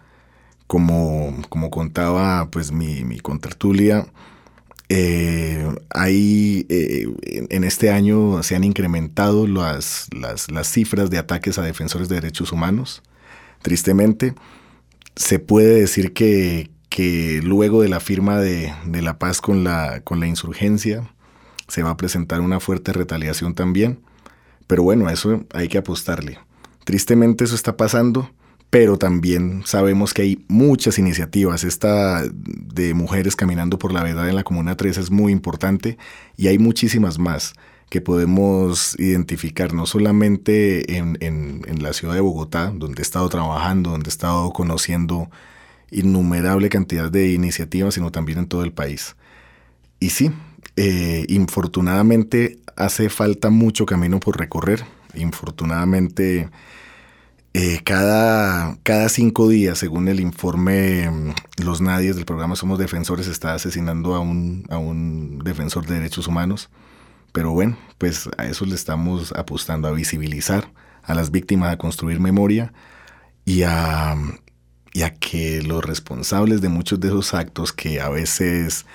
[0.67, 4.07] como, como contaba pues mi, mi contertulia,
[4.89, 7.07] eh, ahí eh,
[7.49, 12.15] en este año se han incrementado las, las, las, cifras de ataques a defensores de
[12.15, 13.03] derechos humanos.
[13.61, 14.33] Tristemente,
[15.15, 20.01] se puede decir que, que luego de la firma de, de, la paz con la,
[20.01, 21.09] con la insurgencia,
[21.67, 23.99] se va a presentar una fuerte retaliación también.
[24.67, 26.39] Pero bueno, a eso hay que apostarle.
[26.85, 28.29] Tristemente eso está pasando
[28.69, 31.63] pero también sabemos que hay muchas iniciativas.
[31.63, 35.97] Esta de mujeres caminando por la verdad en la Comuna 3 es muy importante
[36.35, 37.53] y hay muchísimas más
[37.89, 44.09] que podemos identificar, no solamente en, la ciudad de Bogotá, donde he estado trabajando, donde
[44.09, 45.29] he estado conociendo
[45.89, 49.15] innumerable cantidad de iniciativas, sino también en todo el país.
[50.01, 50.31] Y sí,
[50.75, 54.83] eh, infortunadamente hace falta mucho camino por recorrer.
[55.15, 56.49] Infortunadamente
[57.53, 63.27] eh, cada, cada cinco días, según el informe mm, Los Nadies del programa Somos Defensores,
[63.27, 66.69] está asesinando a un, a un defensor de derechos humanos.
[67.31, 70.71] Pero bueno, pues a eso le estamos apostando, a visibilizar
[71.03, 72.73] a las víctimas, a construir memoria
[73.45, 74.15] y a,
[74.93, 78.85] y a que los responsables de muchos de esos actos que a veces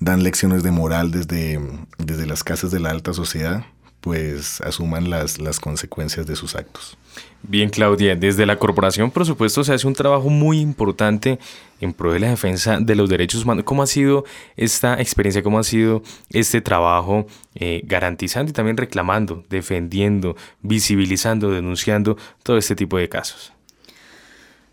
[0.00, 1.60] dan lecciones de moral desde,
[1.98, 3.64] desde las casas de la alta sociedad,
[4.00, 6.96] pues asuman las, las consecuencias de sus actos.
[7.42, 11.38] Bien, Claudia, desde la corporación, por supuesto, se hace un trabajo muy importante
[11.80, 13.64] en pro de la defensa de los derechos humanos.
[13.64, 14.24] ¿Cómo ha sido
[14.56, 15.42] esta experiencia?
[15.42, 22.74] ¿Cómo ha sido este trabajo eh, garantizando y también reclamando, defendiendo, visibilizando, denunciando todo este
[22.74, 23.52] tipo de casos?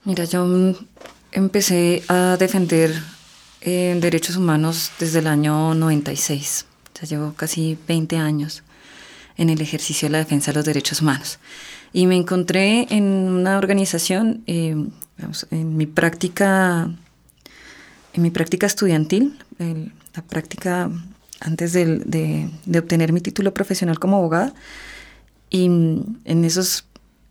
[0.04, 0.76] Mira, yo
[1.32, 2.92] empecé a defender
[3.62, 6.66] eh, derechos humanos desde el año 96.
[6.94, 8.64] O sea, llevo casi 20 años
[9.38, 11.40] en el ejercicio de la defensa de los derechos humanos.
[11.94, 14.76] Y me encontré en una organización, eh,
[15.52, 16.90] en mi práctica,
[18.14, 20.90] en mi práctica estudiantil, la práctica
[21.40, 24.54] antes de, obtener mi título profesional como abogada.
[25.50, 26.86] Y en esos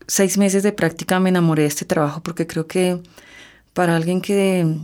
[0.07, 3.01] seis meses de práctica me enamoré de este trabajo porque creo que
[3.73, 4.77] para alguien que,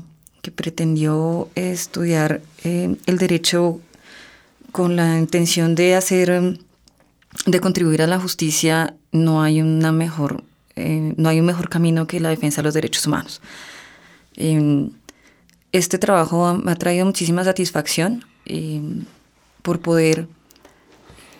[0.54, 3.80] pretendió estudiar eh, el derecho
[4.72, 6.58] con la intención de hacer
[7.46, 10.42] de contribuir a la justicia no hay una mejor
[10.76, 13.40] eh, no hay un mejor camino que la defensa de los derechos humanos.
[14.36, 14.90] Em,
[15.72, 19.04] este trabajo me ha traído muchísima satisfacción em,
[19.62, 20.26] por poder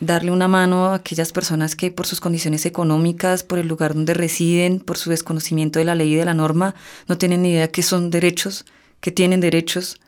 [0.00, 4.14] darle una mano a aquellas personas que por sus condiciones económicas, por el lugar donde
[4.14, 6.74] residen, por su desconocimiento de la ley y de la norma,
[7.06, 8.64] no tienen ni idea que son derechos,
[9.00, 10.00] que tienen derechos,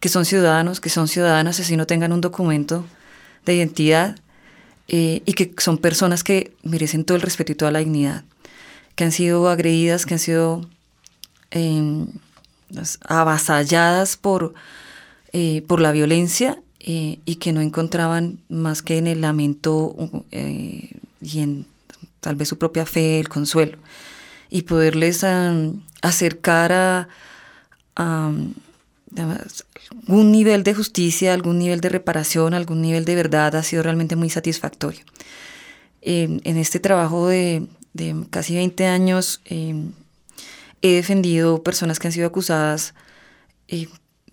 [0.00, 2.84] que son ciudadanos, que son ciudadanas, así no tengan un documento
[3.44, 4.16] de identidad
[4.88, 8.24] eh, y que son personas que merecen todo el respeto y toda la dignidad,
[8.94, 10.68] que han sido agredidas, que han sido
[11.50, 12.06] em,
[13.06, 14.54] avasalladas por,
[15.32, 19.96] eh, por la violencia eh, y que no encontraban más que en el lamento
[20.30, 21.66] eh, y en
[22.20, 23.78] tal vez su propia fe el consuelo.
[24.50, 25.24] Y poderles
[26.02, 27.08] acercar a,
[29.16, 34.16] algún nivel de justicia, algún nivel de reparación, algún nivel de verdad ha sido realmente
[34.16, 35.04] muy satisfactorio.
[36.02, 37.66] en este trabajo de,
[38.30, 39.40] casi 20 años
[40.84, 42.92] he defendido personas que han sido acusadas
[43.68, 43.88] eh,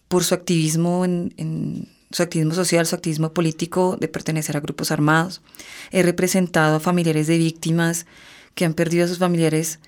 [0.10, 5.42] por su activismo en, su activismo social, su activismo político de pertenecer a grupos armados.
[5.92, 8.06] He representado a familiares de víctimas
[8.54, 9.80] que han perdido a sus familiares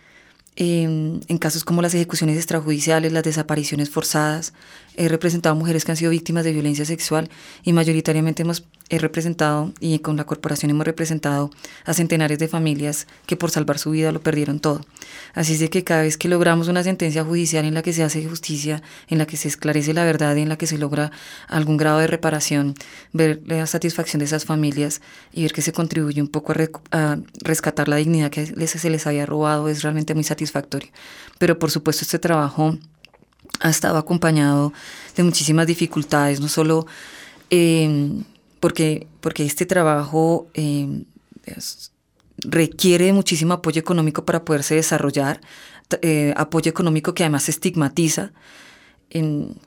[0.56, 4.54] en casos como las ejecuciones extrajudiciales, las desapariciones forzadas.
[4.96, 7.30] He representado mujeres que han sido víctimas de violencia sexual
[7.64, 11.50] y mayoritariamente hemos he representado y con la corporación hemos representado
[11.86, 14.82] a centenares de familias que por salvar su vida lo perdieron todo.
[15.34, 18.28] Así es que cada vez que logramos una sentencia judicial en la que se hace
[18.28, 21.12] justicia, en la que se esclarece la verdad y en la que se logra
[21.48, 22.76] algún grado de reparación,
[23.14, 26.54] ver la satisfacción de esas familias y ver que se contribuye un poco
[26.92, 30.90] a, rescatar la dignidad que se les había robado es realmente muy satisfactorio.
[31.40, 32.78] Pero por supuesto este trabajo
[33.60, 34.74] ha estado acompañado
[35.16, 36.86] de muchísimas dificultades, no solo...
[37.50, 38.24] Eh,
[38.64, 41.04] porque, porque este trabajo eh,
[42.38, 45.42] requiere muchísimo apoyo económico para poderse desarrollar,
[46.02, 48.32] eh, apoyo económico que además se estigmatiza,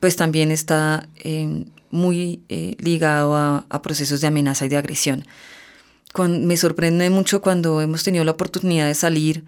[0.01, 2.41] pues también está eh, muy
[2.79, 5.27] ligado a, procesos de amenaza y de agresión.
[6.17, 9.45] me sorprende mucho cuando hemos tenido la oportunidad de salir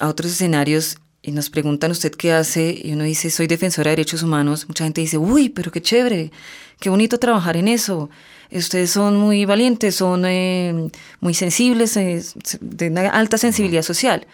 [0.00, 3.96] a otros escenarios y nos preguntan usted qué hace y uno dice soy defensora de
[3.96, 6.30] derechos humanos, mucha gente dice, uy, pero qué chévere,
[6.78, 8.08] qué bonito trabajar en eso.
[8.52, 12.22] Ustedes son muy valientes, son eh, muy sensibles, eh,
[12.60, 14.24] de una alta sensibilidad social.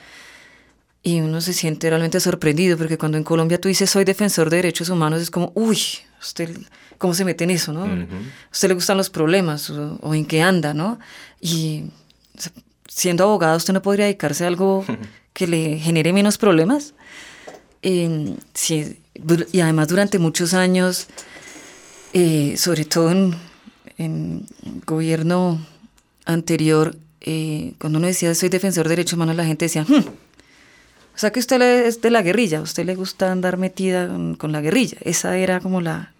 [1.03, 4.57] Y uno se siente realmente sorprendido, porque cuando en Colombia tú dices soy defensor de
[4.57, 5.79] derechos humanos, es como, uy,
[6.21, 6.55] usted,
[6.99, 7.85] ¿cómo se mete en eso, no?
[7.85, 8.07] ¿A
[8.53, 10.99] usted le gustan los problemas o, o en qué anda, no?
[11.41, 11.85] Y
[12.95, 14.85] siendo abogado, usted no podría dedicarse a algo
[15.33, 16.95] que le genere menos problemas.
[17.83, 18.37] Eh,
[19.53, 21.07] y además durante muchos años,
[22.13, 23.35] eh, sobre todo en,
[23.99, 24.47] en
[24.87, 25.59] gobierno
[26.25, 30.05] anterior, eh, cuando uno decía soy defensor de derechos humanos, la gente decía, hmm,
[31.15, 34.53] o sea que usted es de la guerrilla, a usted le gusta andar metida con
[34.53, 34.99] la guerrilla.
[35.01, 36.13] Esa era como la,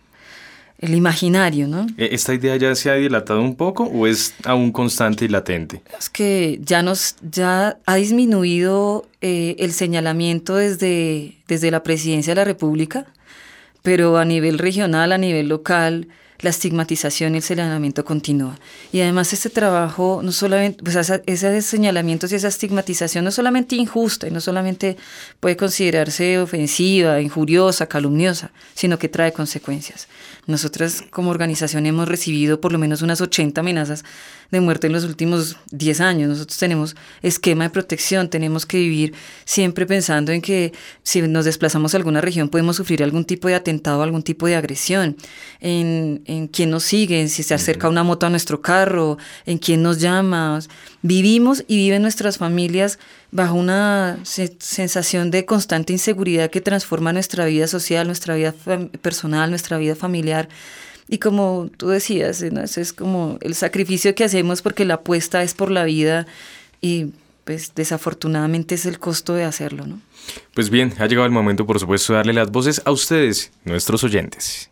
[0.83, 1.87] el imaginario, ¿no?
[1.97, 5.81] ¿E-, ¿Esta idea ya se ha dilatado un poco o es aún constante y latente?
[5.99, 12.41] Es que ya nos ya ha disminuido eh, el señalamiento desde, desde la presidencia de
[12.41, 13.07] la República,
[13.83, 16.09] pero a nivel regional, a nivel local,
[16.43, 18.59] la estigmatización y el señalamiento continúa.
[18.93, 23.77] Y además este trabajo, no solamente, pues ese señalamiento y esa estigmatización no es solamente
[23.77, 24.97] injusta y no solamente
[25.41, 30.09] puede considerarse ofensiva, injuriosa, calumniosa, sino que trae consecuencias.
[30.47, 34.05] Nosotras como organización hemos recibido por lo menos unas 80 amenazas
[34.51, 36.29] de muerte en los últimos 10 años.
[36.29, 40.73] Nosotros tenemos esquema de protección, tenemos que vivir siempre pensando en que
[41.05, 44.57] si nos desplazamos a alguna región podemos sufrir algún tipo de atentado, algún tipo de
[44.57, 45.17] agresión,
[45.61, 49.83] en, en quién nos sigue, si se acerca una moto a nuestro carro, en quién
[49.83, 50.61] nos llama.
[51.03, 52.99] Vivimos y viven nuestras familias
[53.31, 58.55] bajo una sensación de constante inseguridad que transforma nuestra vida social, nuestra vida
[59.03, 60.49] personal, nuestra vida familiar.
[61.09, 62.63] Y como tú decías, ¿no?
[62.63, 66.27] Ese es como el sacrificio que hacemos porque la apuesta es por la vida
[66.81, 67.09] y
[67.45, 70.01] pues desafortunadamente es el costo de hacerlo, ¿no?
[70.55, 74.05] Pues bien, ha llegado el momento por supuesto de darle las voces a ustedes, nuestros
[74.05, 74.71] oyentes.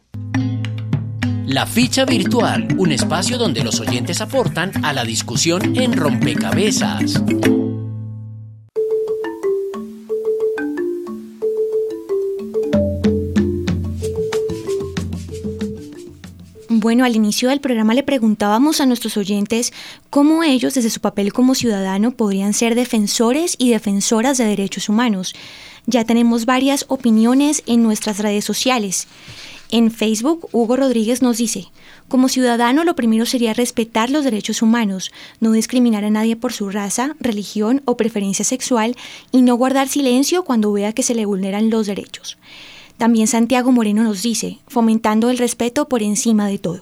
[1.50, 7.20] La ficha virtual, un espacio donde los oyentes aportan a la discusión en rompecabezas.
[16.68, 19.72] Bueno, al inicio del programa le preguntábamos a nuestros oyentes
[20.08, 25.34] cómo ellos, desde su papel como ciudadano, podrían ser defensores y defensoras de derechos humanos.
[25.86, 29.08] Ya tenemos varias opiniones en nuestras redes sociales.
[29.72, 31.66] En Facebook, Hugo Rodríguez nos dice,
[32.08, 36.70] como ciudadano lo primero sería respetar los derechos humanos, no discriminar a nadie por su
[36.70, 38.96] raza, religión o preferencia sexual
[39.30, 42.36] y no guardar silencio cuando vea que se le vulneran los derechos.
[42.98, 46.80] También Santiago Moreno nos dice, fomentando el respeto por encima de todo.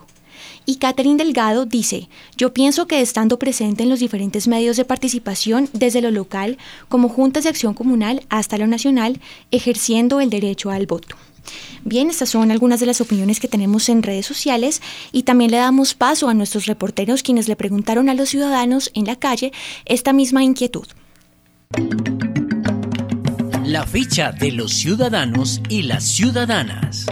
[0.65, 2.09] Y Catherine Delgado dice,
[2.39, 6.57] yo pienso que estando presente en los diferentes medios de participación, desde lo local
[6.89, 11.17] como juntas de acción comunal hasta lo nacional, ejerciendo el derecho al voto.
[11.85, 14.83] Bien, estas son algunas de las opiniones que tenemos en redes sociales
[15.13, 19.07] y también le damos paso a nuestros reporteros quienes le preguntaron a los ciudadanos en
[19.07, 19.53] la calle
[19.85, 20.87] esta misma inquietud
[23.69, 27.05] la ficha de los ciudadanos y las ciudadanas.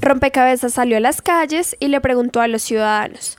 [0.00, 3.36] Rompecabezas salió a las calles y le preguntó a los ciudadanos,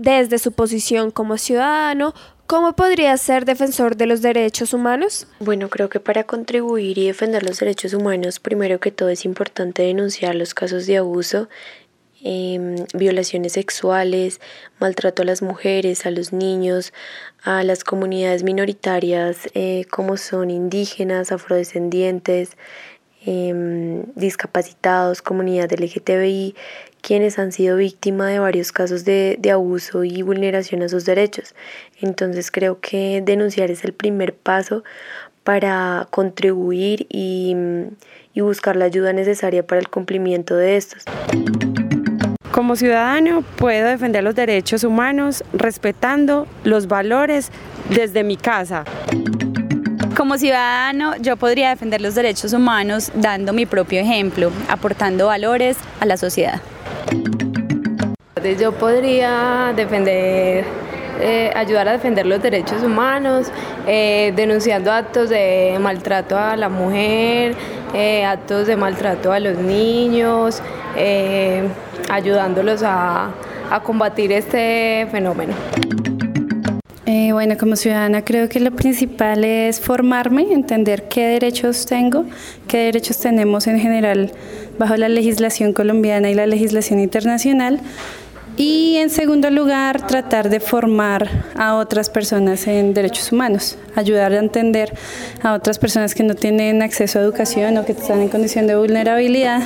[0.00, 2.14] desde su posición como ciudadano,
[2.50, 5.28] ¿Cómo podría ser defensor de los derechos humanos?
[5.38, 9.84] Bueno, creo que para contribuir y defender los derechos humanos, primero que todo es importante
[9.84, 11.48] denunciar los casos de abuso,
[12.24, 14.40] em, violaciones sexuales,
[14.80, 16.92] maltrato a las mujeres, a los niños,
[17.44, 22.56] a las comunidades minoritarias eh, como son indígenas, afrodescendientes,
[23.24, 26.56] em, discapacitados, comunidad LGTBI
[27.00, 31.54] quienes han sido víctimas de varios casos de, abuso y vulneración a sus derechos.
[32.00, 34.84] Entonces creo que denunciar es el primer paso
[35.44, 37.56] para contribuir y,
[38.34, 41.04] y buscar la ayuda necesaria para el cumplimiento de estos.
[42.52, 47.50] Como ciudadano puedo defender los derechos humanos respetando los valores
[47.88, 48.84] desde mi casa.
[50.16, 56.04] Como ciudadano, yo podría defender los derechos humanos dando mi propio ejemplo, aportando valores a
[56.04, 56.60] la sociedad.
[58.58, 60.64] Yo podría defender,
[61.20, 63.46] eh, ayudar a defender los derechos humanos,
[63.86, 67.54] eh, denunciando actos de maltrato a la mujer,
[67.94, 70.62] eh, actos de maltrato a los niños,
[72.10, 73.30] ayudándolos a
[73.84, 75.54] combatir este fenómeno.
[77.12, 82.24] Eh, bueno, como ciudadana creo que lo principal es formarme, entender qué derechos tengo,
[82.68, 84.30] qué derechos tenemos en general
[84.78, 87.80] bajo la legislación colombiana y la legislación internacional.
[88.56, 94.38] Y en segundo lugar, tratar de formar a otras personas en derechos humanos, ayudar a
[94.38, 94.96] entender
[95.42, 98.76] a otras personas que no tienen acceso a educación o que están en condición de
[98.76, 99.62] vulnerabilidad,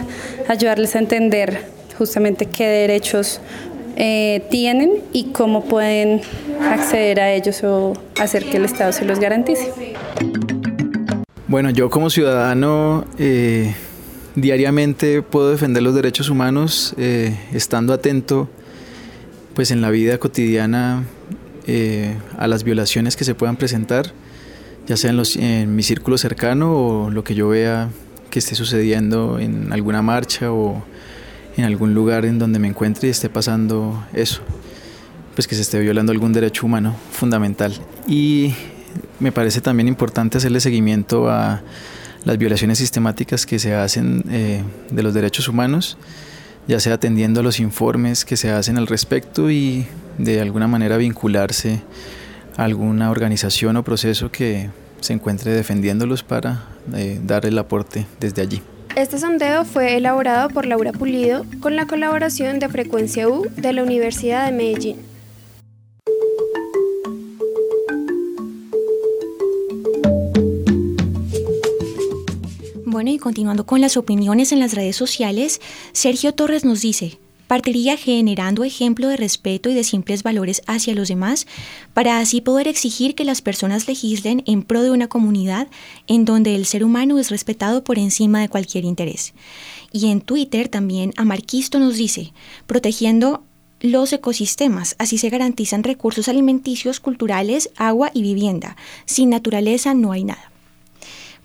[0.49, 1.61] ayudarles a entender
[1.99, 3.43] justamente qué derechos
[3.97, 6.21] eh, tienen y cómo pueden
[6.61, 9.95] acceder a ellos o hacer que el Estado se los garantice.
[11.47, 13.75] Bueno, yo como ciudadano eh,
[14.35, 18.49] diariamente puedo defender los derechos humanos eh, estando atento
[19.55, 21.05] pues en la vida cotidiana
[22.37, 24.13] a las violaciones que se puedan presentar,
[24.87, 27.89] ya sea en, en mi círculo cercano o lo que yo vea
[28.31, 30.83] que esté sucediendo en alguna marcha o
[31.57, 34.43] en algún lugar en donde me encuentre y esté pasando eso,
[35.35, 37.75] pues que se esté violando algún derecho humano fundamental.
[38.07, 38.55] Y
[39.21, 41.63] me parece también importante hacerle seguimiento a
[42.25, 45.99] las violaciones sistemáticas que se hacen eh, de los derechos humanos,
[46.67, 49.87] ya sea atendiendo a los informes que se hacen al respecto y
[50.19, 51.83] de alguna manera vincularse
[52.57, 58.41] a alguna organización o proceso que se encuentre defendiéndolos para eh, dar el aporte desde
[58.41, 58.63] allí.
[58.97, 63.83] Este sondeo fue elaborado por Laura Pulido con la colaboración de Frecuencia U de la
[63.83, 64.99] Universidad de Medellín.
[72.87, 77.97] Bueno, y continuando con las opiniones en las redes sociales, Sergio Torres nos dice, partiría
[77.97, 81.47] generando ejemplo de respeto y de simples valores hacia los demás,
[81.93, 85.69] para así poder exigir que las personas legislen en pro de una comunidad
[86.07, 89.35] en donde el ser humano es respetado por encima de cualquier interés.
[89.93, 92.33] Y en Twitter también Amarquisto nos dice,
[92.67, 93.45] protegiendo
[93.81, 98.77] los ecosistemas, así se garantizan recursos alimenticios, culturales, agua y vivienda.
[99.05, 100.54] Sin naturaleza no hay nada.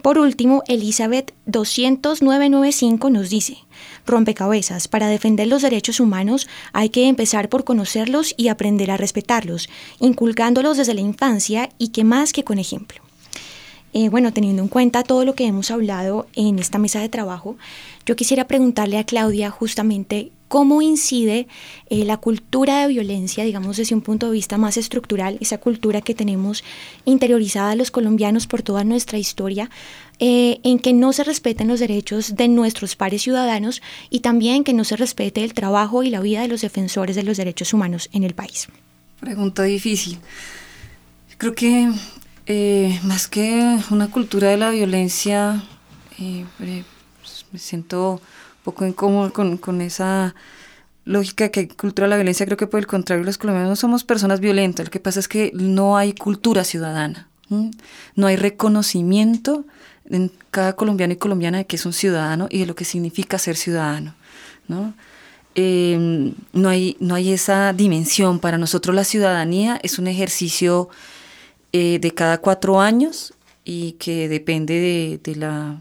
[0.01, 3.57] Por último, Elizabeth 20995 nos dice,
[4.05, 9.69] rompecabezas, para defender los derechos humanos hay que empezar por conocerlos y aprender a respetarlos,
[9.99, 13.09] inculcándolos desde la infancia y que más que con ejemplo.
[13.93, 17.57] Eh, bueno, teniendo en cuenta todo lo que hemos hablado en esta mesa de trabajo,
[18.05, 21.47] yo quisiera preguntarle a Claudia justamente cómo incide
[21.89, 26.01] eh, la cultura de violencia, digamos desde un punto de vista más estructural, esa cultura
[26.01, 26.63] que tenemos
[27.05, 29.69] interiorizada los colombianos por toda nuestra historia,
[30.17, 34.73] eh, en que no se respeten los derechos de nuestros pares ciudadanos y también que
[34.73, 38.09] no se respete el trabajo y la vida de los defensores de los derechos humanos
[38.11, 38.67] en el país.
[39.19, 40.17] Pregunta difícil.
[41.37, 41.89] Creo que
[42.49, 45.63] eh, más que una cultura de la violencia,
[46.57, 48.19] pues, me siento
[48.63, 50.33] poco incómodo con, con esa
[51.05, 53.75] lógica que hay cultura de la violencia, creo que por el contrario los colombianos no
[53.75, 59.65] somos personas violentas, lo que pasa es que no hay cultura ciudadana, no hay reconocimiento
[60.09, 63.37] en cada colombiano y colombiana de que es un ciudadano y de lo que significa
[63.37, 64.15] ser ciudadano,
[64.67, 64.95] ¿no?
[65.53, 68.39] Em, no, hay, no hay esa dimensión.
[68.39, 70.89] Para nosotros la ciudadanía es un ejercicio
[71.74, 75.78] eh, de cada cuatro años y que depende de, de la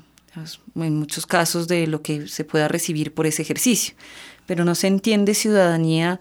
[0.76, 3.94] en muchos casos de lo que se pueda recibir por ese ejercicio,
[4.46, 6.20] pero no se entiende ciudadanía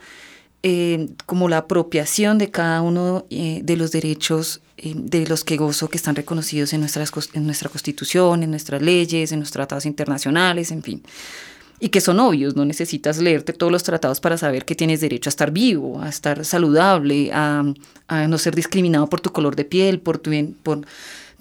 [0.64, 5.90] eh, como la apropiación de cada uno eh, de los derechos de los que gozo
[5.90, 10.70] que están reconocidos en, nuestras, en nuestra constitución, en nuestras leyes, en los tratados internacionales,
[10.70, 11.04] en fin.
[11.80, 15.30] Y que son obvios, no necesitas leerte todos los tratados para saber que tienes derecho
[15.30, 17.64] a estar vivo, a estar saludable, a,
[18.28, 20.32] no ser discriminado por tu color de piel, por tu,
[20.64, 20.82] por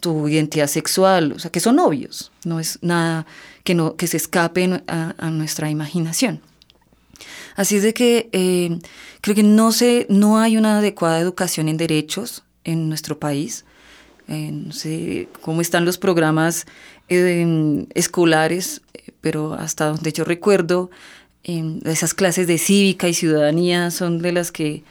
[0.00, 3.26] tu identidad sexual, o sea, que son obvios, no es nada
[3.64, 6.40] que, no, que se escape a, nuestra imaginación.
[7.54, 8.78] Así es de que eh,
[9.22, 13.64] creo que no, se, no hay una adecuada educación en derechos en nuestro país.
[14.28, 16.66] Eh, no sé cómo están los programas
[17.08, 18.82] eh, escolares
[19.26, 20.88] pero hasta donde yo recuerdo,
[21.42, 24.84] em, esas clases de cívica y ciudadanía son de las que,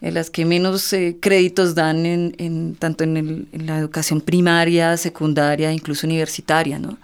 [0.00, 6.80] las que menos eh, créditos dan en, tanto en, la educación primaria, secundaria, incluso universitaria.
[6.80, 6.98] ¿no?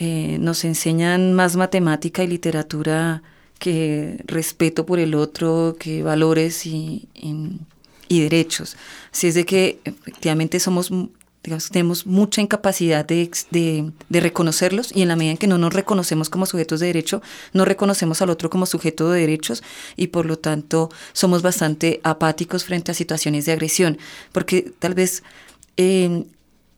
[0.00, 3.22] Eh, nos enseñan más matemática y literatura
[3.60, 7.06] que respeto por el otro, que valores y,
[8.08, 8.76] y derechos.
[9.12, 10.90] Así es de que efectivamente somos
[11.42, 16.30] tenemos mucha incapacidad de, de, reconocerlos y en la medida en que no nos reconocemos
[16.30, 17.20] como sujetos de derecho,
[17.52, 19.62] no reconocemos al otro como sujeto de derechos
[19.96, 23.98] y por lo tanto somos bastante apáticos frente a situaciones de agresión,
[24.30, 25.24] porque tal vez
[25.76, 26.26] em,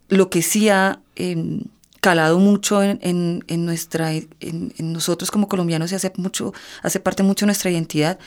[0.09, 1.65] lo que sí ha em,
[2.01, 2.99] calado mucho en,
[3.47, 6.53] en, nuestra, en, nosotros como colombianos y hace, mucho,
[6.83, 8.19] hace parte mucho de nuestra identidad,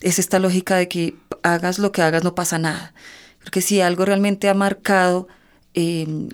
[0.00, 2.94] es esta lógica de que hagas lo que hagas no pasa nada.
[3.42, 5.28] Porque si algo realmente ha marcado
[5.74, 6.28] Em,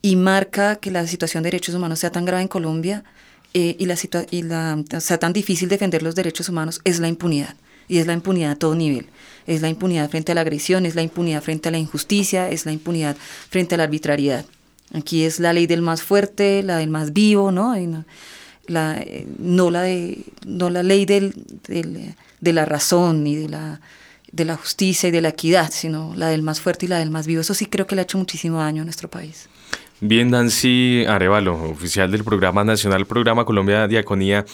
[0.00, 3.04] y marca que la situación de derechos humanos sea tan grave en Colombia
[3.52, 3.96] eh, y, la
[4.30, 7.54] y la, sea tan difícil defender los derechos humanos es la impunidad.
[7.88, 9.06] Y es la impunidad a todo nivel.
[9.46, 12.66] Es la impunidad frente a la agresión, es la impunidad frente a la injusticia, es
[12.66, 13.16] la impunidad
[13.48, 14.44] frente a la arbitrariedad.
[14.92, 17.74] Aquí es la ley del más fuerte, la del más vivo, ¿no?
[17.76, 18.04] no,
[18.66, 21.34] la, eh, no, la, de, no la ley del,
[21.66, 23.80] del, de la razón ni de la
[24.32, 27.10] de la justicia y de la equidad, sino la del más fuerte y la del
[27.10, 27.40] más vivo.
[27.40, 29.48] Eso sí creo que le ha hecho muchísimo daño a nuestro país.
[30.00, 34.44] Bien, Nancy Arevalo, oficial del Programa Nacional Programa Colombia Diaconía.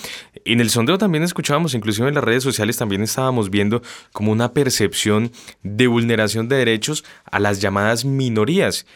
[0.46, 4.54] En el sondeo también escuchábamos, inclusive en las redes sociales también estábamos viendo como una
[4.54, 8.86] percepción de vulneración de derechos a las llamadas minorías.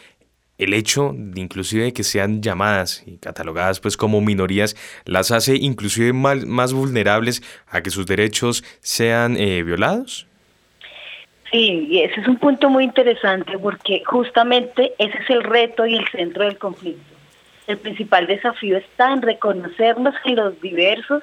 [0.56, 4.74] El hecho de inclusive que sean llamadas y catalogadas pues como minorías
[5.04, 10.27] las hace inclusive más, vulnerables a que sus derechos sean eh, violados.
[11.50, 15.96] Sí, y ese es un punto muy interesante porque justamente ese es el reto y
[15.96, 17.14] el centro del conflicto.
[17.66, 21.22] El principal desafío está en reconocernos en los diversos,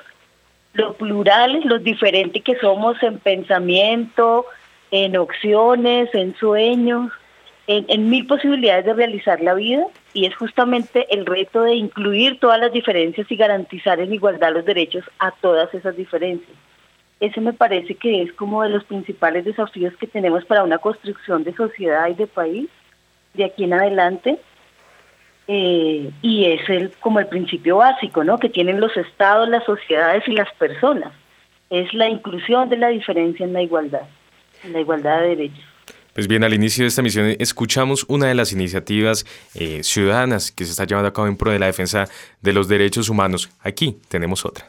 [0.74, 4.46] los plurales, los diferentes que somos en pensamiento,
[4.92, 7.12] en opciones, en sueños,
[7.68, 12.40] en, en mil posibilidades de realizar la vida y es justamente el reto de incluir
[12.40, 16.58] todas las diferencias y garantizar en igualdad los derechos a todas esas diferencias.
[17.20, 21.44] Ese me parece que es como de los principales desafíos que tenemos para una construcción
[21.44, 22.70] de sociedad y de país
[23.34, 24.38] de aquí en adelante.
[25.48, 28.40] Eh, y es el como el principio básico, ¿no?
[28.40, 31.14] Que tienen los estados, las sociedades y las personas.
[31.70, 34.08] Es la inclusión de la diferencia en la igualdad,
[34.64, 35.66] en la igualdad de derechos.
[36.14, 40.64] Pues bien, al inicio de esta misión escuchamos una de las iniciativas eh, ciudadanas que
[40.64, 42.06] se está llevando a cabo en pro de la defensa
[42.42, 43.50] de los derechos humanos.
[43.60, 44.66] Aquí tenemos otra.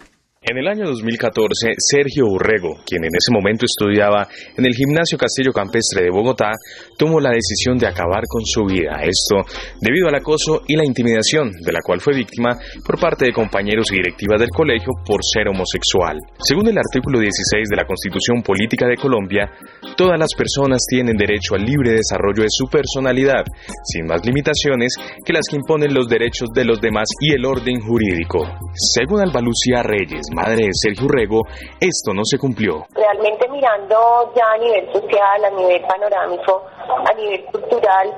[0.48, 5.50] En el año 2014, Sergio Urrego, quien en ese momento estudiaba en el Gimnasio Castillo
[5.50, 6.52] Campestre de Bogotá,
[6.96, 9.02] tomó la decisión de acabar con su vida.
[9.02, 9.42] Esto
[9.80, 12.54] debido al acoso y la intimidación de la cual fue víctima
[12.86, 16.14] por parte de compañeros y directivas del colegio por ser homosexual.
[16.38, 19.50] Según el artículo 16 de la Constitución Política de Colombia,
[19.96, 23.42] todas las personas tienen derecho al libre desarrollo de su personalidad,
[23.82, 24.94] sin más limitaciones
[25.24, 28.46] que las que imponen los derechos de los demás y el orden jurídico.
[28.94, 31.40] Según Alba Lucía Reyes, madre de Sergio Rego,
[31.80, 32.84] esto no se cumplió.
[32.94, 38.12] Realmente mirando ya a nivel social, a nivel panorámico, a nivel cultural,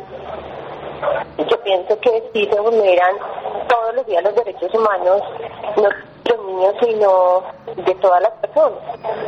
[1.39, 3.15] yo pienso que sí se vulneran
[3.69, 5.23] todos los días los derechos humanos,
[5.77, 5.89] no
[6.29, 7.43] los niños, sino
[7.77, 8.81] de todas las personas.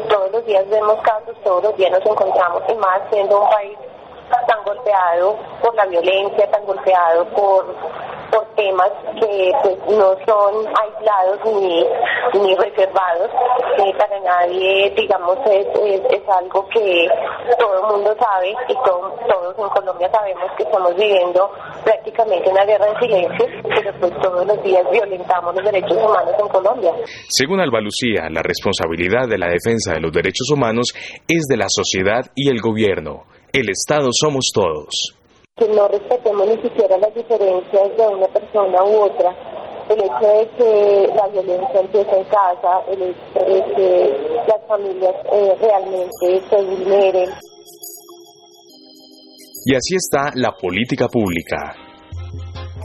[0.08, 3.78] Todos los días vemos casos, todos los días nos encontramos, y más siendo un país
[4.46, 7.66] tan golpeado por la violencia, tan golpeado por
[8.30, 11.84] por temas que pues, no son aislados ni,
[12.40, 13.30] ni reservados,
[13.76, 17.08] que para nadie, digamos, es, es, algo que
[17.58, 19.12] todo el mundo sabe y todos
[19.58, 21.50] en Colombia sabemos que estamos viviendo
[21.84, 26.48] prácticamente una guerra en silencio, pero pues todos los días violentamos los derechos humanos en
[26.48, 26.92] Colombia.
[27.28, 30.92] Según Alba Lucía, la responsabilidad de la defensa de los derechos humanos
[31.26, 33.24] es de la sociedad y el gobierno.
[33.52, 35.20] El Estado somos todos
[35.60, 39.36] que no respetemos ni siquiera las diferencias de una persona u otra.
[39.90, 45.14] El hecho de que la violencia empieza en casa, el hecho de que las familias
[45.32, 47.30] eh, realmente se vulneren.
[49.66, 51.74] Y así está la política pública.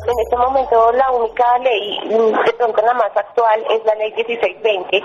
[0.05, 5.01] En este momento la única ley, de pronto la más actual, es la ley 1620,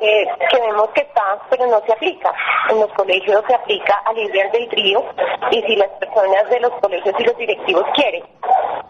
[0.00, 2.30] que, que vemos que está, pero no se aplica.
[2.68, 5.02] En los colegios se aplica a libre del trío
[5.50, 8.22] y si las personas de los colegios y los directivos quieren.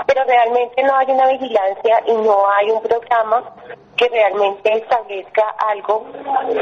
[0.07, 3.55] Pero realmente no hay una vigilancia y no hay un programa
[3.99, 6.07] que realmente establezca algo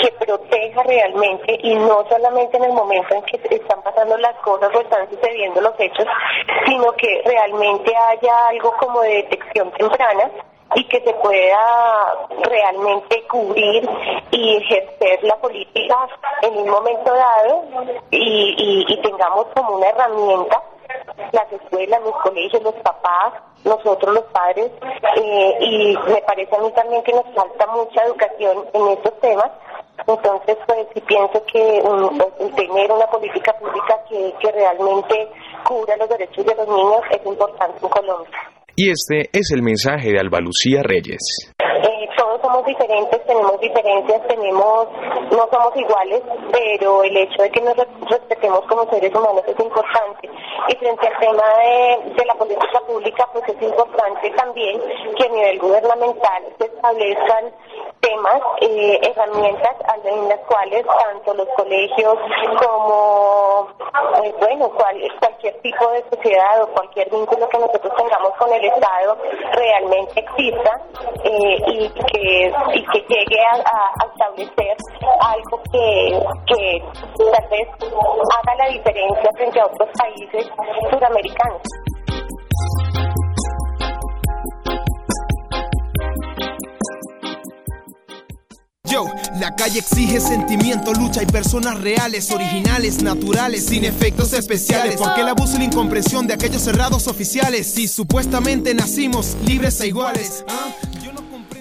[0.00, 4.74] que proteja realmente y no solamente en el momento en que están pasando las cosas
[4.74, 6.06] o están sucediendo los hechos,
[6.66, 10.30] sino que realmente haya algo como de detección temprana
[10.74, 13.88] y que se pueda realmente cubrir
[14.30, 16.08] y ejercer la política
[16.42, 17.64] en un momento dado
[18.10, 20.60] y, y tengamos como una herramienta
[21.32, 23.34] las escuelas, los colegios, los papás,
[23.64, 24.70] nosotros los padres,
[25.16, 29.50] eh, y me parece a mí también que nos falta mucha educación en estos temas.
[30.06, 31.82] Entonces, pues sí pienso que
[32.38, 35.28] pues, tener una política pública que, que realmente
[35.64, 38.38] cubra los derechos de los niños es importante en Colombia.
[38.76, 41.50] Y este es el mensaje de Alba Lucía Reyes.
[41.58, 41.95] Eh,
[42.66, 44.88] diferentes, tenemos diferencias, tenemos,
[45.30, 47.76] no somos iguales, pero el hecho de que nos
[48.08, 50.28] respetemos como seres humanos es importante.
[50.68, 54.80] Y frente al tema de, de la política pública, pues es importante también
[55.16, 57.52] que a nivel gubernamental se establezcan
[58.00, 62.14] temas, eh, herramientas en las cuales tanto los colegios
[62.62, 63.68] como,
[64.22, 69.16] eh, bueno, cualquier tipo de sociedad o cualquier vínculo que nosotros tengamos con el Estado
[69.52, 70.70] realmente exista
[71.24, 74.76] eh, y, que, y que llegue a, establecer
[75.20, 76.82] algo que, que
[77.30, 80.50] tal vez haga la diferencia frente a otros países
[80.90, 81.62] sudamericanos.
[88.86, 89.06] Yo,
[89.40, 94.96] la calle exige sentimiento, lucha y personas reales, originales, naturales, sin efectos especiales.
[94.96, 99.88] Porque el abuso y la incomprensión de aquellos cerrados oficiales, si supuestamente nacimos libres e
[99.88, 100.44] iguales.
[100.48, 100.68] ¿ah?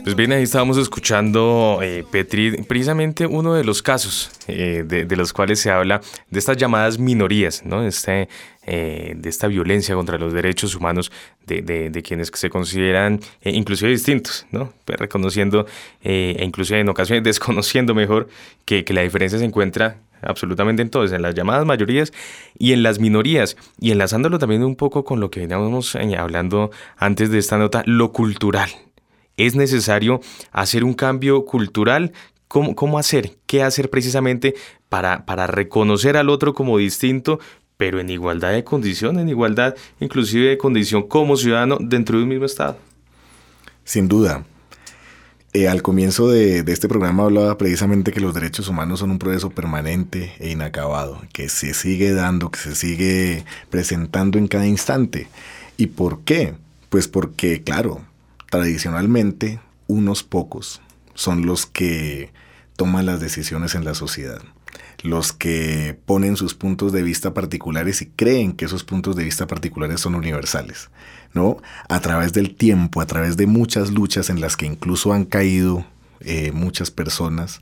[0.06, 5.34] Pues bien, ahí estábamos escuchando, eh, Petri, precisamente uno de los casos eh, de, los
[5.34, 6.00] cuales se habla
[6.30, 7.84] de estas llamadas minorías, ¿no?
[7.84, 8.30] Este,
[8.68, 11.12] eh, de esta violencia contra los derechos humanos
[11.48, 14.72] de, quienes se consideran inclusive distintos, ¿no?
[14.86, 15.66] Pues reconociendo
[16.04, 18.28] e inclusive en ocasiones desconociendo mejor
[18.66, 22.14] que, que la diferencia se encuentra absolutamente en todos, en las llamadas mayorías
[22.60, 23.58] y en las minorías.
[23.80, 28.12] Y enlazándolo también un poco con lo que veníamos hablando antes de esta nota, lo
[28.12, 28.70] cultural,
[29.38, 30.22] es necesario
[30.52, 32.14] hacer un cambio cultural.
[32.48, 33.38] ¿Cómo, hacer?
[33.48, 34.56] ¿Qué hacer precisamente
[34.88, 37.40] para, para reconocer al otro como distinto,
[37.76, 42.30] pero en igualdad de condición, en igualdad inclusive de condición como ciudadano dentro de un
[42.30, 42.78] mismo Estado?
[43.84, 44.46] Sin duda.
[45.56, 49.52] Eh, al comienzo de, este programa hablaba precisamente que los derechos humanos son un proceso
[49.52, 55.30] permanente e inacabado, que se sigue dando, que se sigue presentando en cada instante.
[55.78, 56.56] ¿Y por qué?
[56.90, 58.02] Pues porque, claro,
[58.56, 60.82] tradicionalmente unos pocos
[61.14, 62.32] son los que
[62.78, 64.42] toman las decisiones en la sociedad,
[65.04, 69.46] los que ponen sus puntos de vista particulares y creen que esos puntos de vista
[69.46, 70.90] particulares son universales,
[71.34, 71.58] ¿no?
[71.90, 75.86] A través del tiempo, a través de muchas luchas en las que incluso han caído
[76.22, 77.62] eh, muchas personas,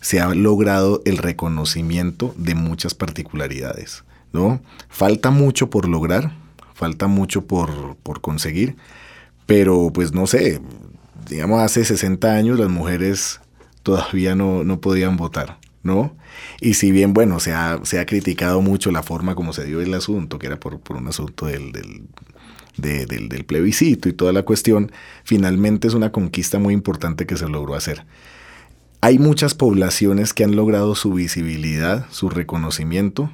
[0.00, 4.62] se ha logrado el reconocimiento de muchas particularidades, ¿no?
[4.88, 6.32] Falta mucho por lograr,
[6.72, 8.76] falta mucho por, por conseguir,
[9.50, 10.60] pero pues no sé,
[11.28, 13.40] digamos hace 60 años las mujeres
[13.82, 16.16] todavía no, no podían votar, ¿no?
[16.60, 19.80] Y si bien, bueno, se ha, se ha criticado mucho la forma como se dio
[19.80, 22.06] el asunto, que era por, por un asunto del, del,
[22.76, 24.92] del, del plebiscito y toda la cuestión,
[25.24, 28.06] finalmente es una conquista muy importante que se logró hacer.
[29.00, 33.32] Hay muchas poblaciones que han logrado su visibilidad, su reconocimiento.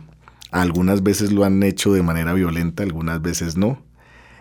[0.51, 3.85] Algunas veces lo han hecho de manera violenta, algunas veces no.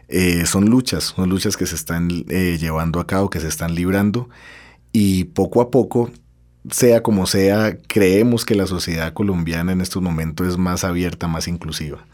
[0.08, 3.74] Eh, son luchas, son luchas que se están eh, llevando a cabo, que se están
[3.76, 4.30] librando
[4.92, 6.12] y poco a poco,
[6.70, 11.48] sea como sea, creemos que la sociedad colombiana en estos momentos es más abierta, más
[11.48, 12.06] inclusiva.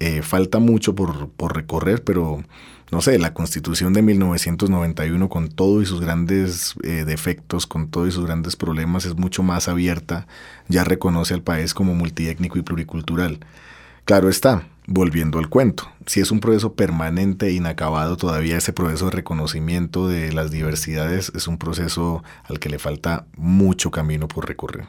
[0.00, 2.42] Eh, falta mucho por, por, recorrer, pero
[2.90, 8.12] no sé, la constitución de 1991 con todo y sus grandes defectos, con todo y
[8.12, 10.26] sus grandes problemas, es mucho más abierta,
[10.68, 13.40] ya reconoce al país como multiétnico y pluricultural.
[14.06, 19.06] Claro está, volviendo al cuento, si es un proceso permanente e inacabado, todavía ese proceso
[19.06, 24.48] de reconocimiento de las diversidades es un proceso al que le falta mucho camino por
[24.48, 24.86] recorrer.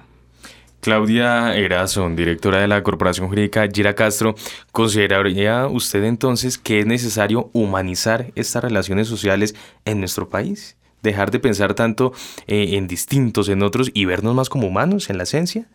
[0.82, 4.34] Claudia Erason, directora de la Corporación Jurídica Gira Castro,
[4.72, 9.54] ¿consideraría usted entonces que es necesario humanizar estas relaciones sociales
[9.86, 10.76] en nuestro país?
[11.04, 12.14] ¿Dejar de pensar tanto
[12.48, 15.68] eh, en distintos, en otros y vernos más como humanos en la esencia?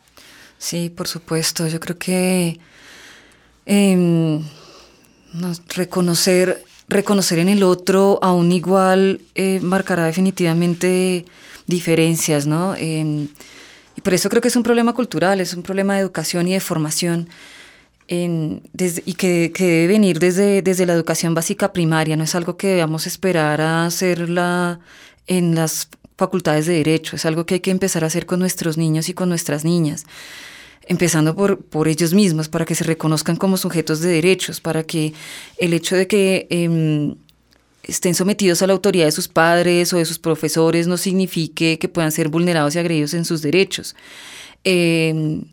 [0.58, 1.68] Sí, por supuesto.
[1.68, 2.58] Yo creo que
[3.66, 4.40] eh,
[5.74, 11.24] reconocer reconocer en el otro a un igual eh, marcará definitivamente
[11.66, 12.76] diferencias, ¿no?
[12.78, 16.52] y por eso creo que es un problema cultural, es un problema de educación y
[16.52, 17.28] de formación.
[18.08, 23.06] y que, debe venir desde, desde la educación básica primaria, no es algo que debamos
[23.08, 24.78] esperar a hacerla
[25.26, 28.78] en las facultades de derecho, es algo que hay que empezar a hacer con nuestros
[28.78, 30.06] niños y con nuestras niñas
[30.86, 35.12] empezando por, por ellos mismos, para que se reconozcan como sujetos de derechos, para que
[35.58, 37.16] el hecho de que em,
[37.82, 41.88] estén sometidos a la autoridad de sus padres o de sus profesores no signifique que
[41.88, 43.94] puedan ser vulnerados y agredidos en sus derechos.
[44.64, 45.44] Em,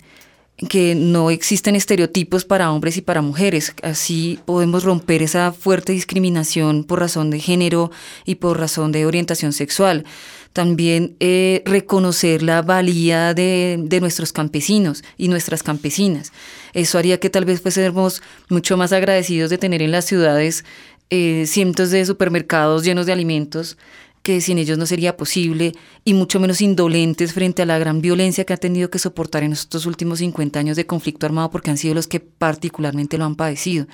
[0.69, 3.73] que no existen estereotipos para hombres y para mujeres.
[3.81, 7.91] Así podemos romper esa fuerte discriminación por razón de género
[8.23, 10.05] y por razón de orientación sexual
[10.53, 16.31] también eh, reconocer la valía de, nuestros campesinos y nuestras campesinas.
[16.73, 20.63] Eso haría que tal vez fuésemos mucho más agradecidos de tener en las ciudades
[21.09, 23.77] eh, cientos de supermercados llenos de alimentos
[24.21, 25.73] que sin ellos no sería posible
[26.05, 29.51] y mucho menos indolentes frente a la gran violencia que han tenido que soportar en
[29.51, 33.35] estos últimos 50 años de conflicto armado porque han sido los que particularmente lo han
[33.35, 33.85] padecido.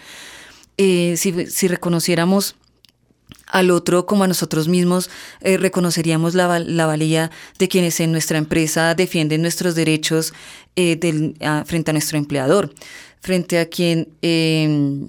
[0.77, 2.55] Eh, si reconociéramos
[3.49, 5.09] al otro como a nosotros mismos,
[5.41, 6.47] eh, reconoceríamos la,
[6.85, 10.33] valía de quienes en nuestra empresa defienden nuestros derechos
[10.75, 10.97] eh,
[11.65, 12.73] frente a nuestro empleador,
[13.19, 15.07] frente a quien em,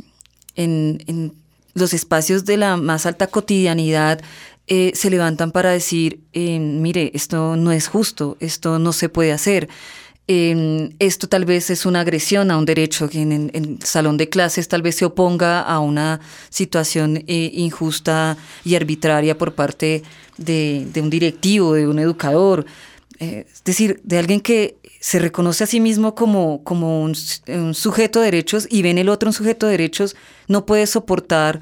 [0.56, 1.32] en,
[1.74, 4.20] los espacios de la más alta cotidianidad
[4.66, 9.32] eh, se levantan para decir, em, mire, esto no es justo, esto no se puede
[9.32, 9.68] hacer.
[10.32, 14.28] Em, esto tal vez es una agresión a un derecho que en, el salón de
[14.28, 16.20] clases tal vez se oponga a una
[16.50, 20.04] situación eh, injusta y arbitraria por parte
[20.38, 22.64] de, un directivo, de un educador,
[23.18, 27.16] eh, es decir, de alguien que se reconoce a sí mismo como, como un,
[27.48, 30.14] un, sujeto de derechos y ve en el otro un sujeto de derechos,
[30.46, 31.58] no puede soportar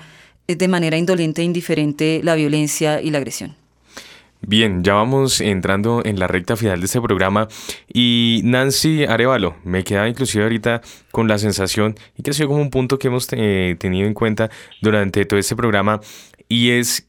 [0.47, 3.57] eh, de manera indolente e indiferente la violencia y la agresión.
[4.41, 7.49] Bien, ya vamos entrando en la recta final de este programa.
[7.93, 10.80] Y Nancy Arevalo, me queda inclusive ahorita
[11.11, 14.14] con la sensación y que ha sido como un punto que hemos eh, tenido en
[14.14, 16.01] cuenta durante todo este programa
[16.49, 17.08] y es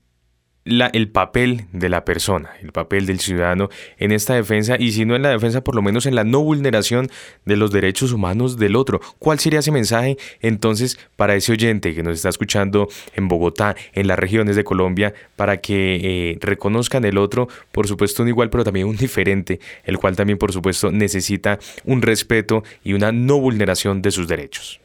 [0.66, 5.16] el papel de la persona, el papel del ciudadano en esta defensa y si no
[5.16, 7.08] en la defensa, por lo menos en la no vulneración
[7.46, 9.00] de los derechos humanos del otro.
[9.20, 14.08] ¿Cuál sería ese mensaje entonces para ese oyente que nos está escuchando en Bogotá, en
[14.08, 16.00] las regiones de Colombia, para que
[16.32, 20.38] eh, reconozcan el otro, por supuesto un igual, pero también un diferente, el cual también
[20.38, 24.80] por supuesto necesita un respeto y una no vulneración de sus derechos?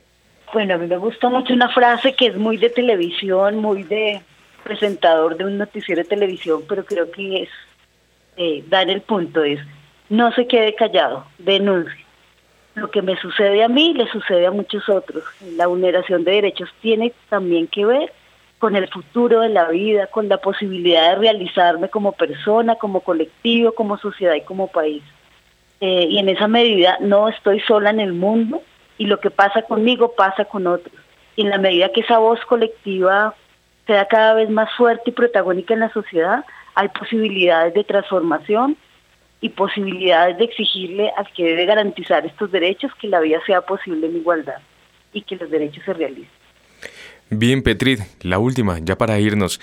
[0.53, 4.23] Bueno, a mí me gusta mucho una frase que es muy de televisión, muy de
[4.65, 7.49] presentador de un noticiero de televisión, pero creo que es
[8.37, 9.61] eh, dar el punto, es
[10.09, 12.05] no se quede callado, denuncie.
[12.75, 15.23] Lo que me sucede a mí le sucede a muchos otros.
[15.57, 18.13] La vulneración de derechos tiene también que ver
[18.59, 23.73] con el futuro de la vida, con la posibilidad de realizarme como persona, como colectivo,
[23.73, 25.03] como sociedad y como país.
[25.81, 28.63] Eh, y en esa medida no estoy sola en el mundo
[28.99, 30.97] y lo que pasa conmigo pasa con otros.
[31.37, 33.35] Y en la medida que esa voz colectiva
[33.87, 38.77] sea cada vez más fuerte y protagónica en la sociedad, hay posibilidades de transformación
[39.41, 44.07] y posibilidades de exigirle al que debe garantizar estos derechos que la vida sea posible
[44.07, 44.59] en igualdad
[45.13, 46.31] y que los derechos se realicen.
[47.31, 49.61] Bien, Petrit, la última, ya para irnos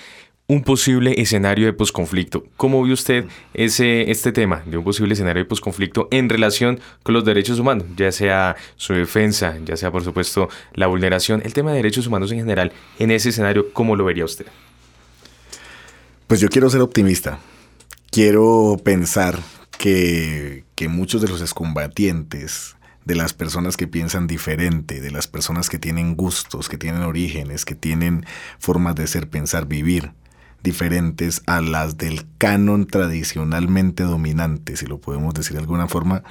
[0.48, 2.44] un posible escenario de posconflicto.
[2.56, 3.24] ¿Cómo ve usted
[3.54, 7.86] ese, este tema de un posible escenario de posconflicto en relación con los derechos humanos?
[7.96, 12.32] Ya sea su defensa, ya sea por supuesto la vulneración, el tema de derechos humanos
[12.32, 14.46] en general, en ese escenario, ¿cómo lo vería usted?
[16.26, 17.38] Pues yo quiero ser optimista.
[18.10, 19.38] Quiero pensar
[19.78, 25.70] que, que muchos de los excombatientes, de las personas que piensan diferente, de las personas
[25.70, 28.26] que tienen gustos, que tienen orígenes, que tienen
[28.58, 30.12] formas de ser, pensar, vivir,
[30.62, 36.22] diferentes a las del canon tradicionalmente dominante, si lo podemos decir de alguna forma,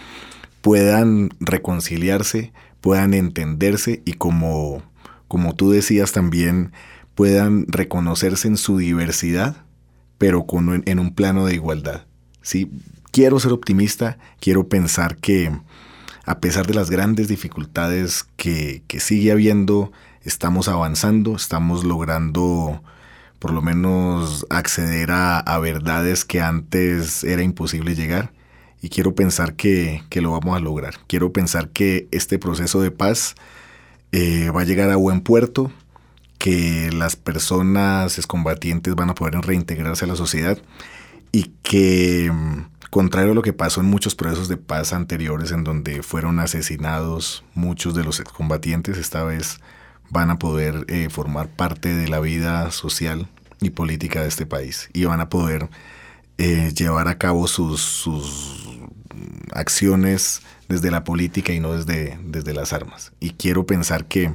[0.62, 4.84] puedan reconciliarse, puedan entenderse y como,
[5.28, 6.72] como tú decías también,
[7.16, 9.66] puedan reconocerse en su diversidad,
[10.18, 12.06] pero con, en un plano de igualdad.
[12.42, 12.72] ¿sí?
[13.12, 15.52] Quiero ser optimista, quiero pensar que
[16.26, 19.92] a pesar de las grandes dificultades que, que sigue habiendo,
[20.24, 22.82] estamos avanzando, estamos logrando
[23.42, 28.32] por lo menos acceder a, verdades que antes era imposible llegar.
[28.84, 30.94] Y quiero pensar que, lo vamos a lograr.
[31.08, 33.34] Quiero pensar que este proceso de paz
[34.12, 35.72] eh, va a llegar a buen puerto,
[36.38, 40.60] que las personas excombatientes van a poder reintegrarse a la sociedad
[41.32, 42.32] y que,
[42.92, 47.44] contrario a lo que pasó en muchos procesos de paz anteriores en donde fueron asesinados
[47.56, 49.62] muchos de los excombatientes, esta vez
[50.12, 53.30] van a poder eh, formar parte de la vida social
[53.62, 55.70] y política de este país y van a poder
[56.38, 58.68] eh, llevar a cabo sus, sus,
[59.54, 63.12] acciones desde la política y no desde, desde las armas.
[63.20, 64.34] Y quiero pensar que,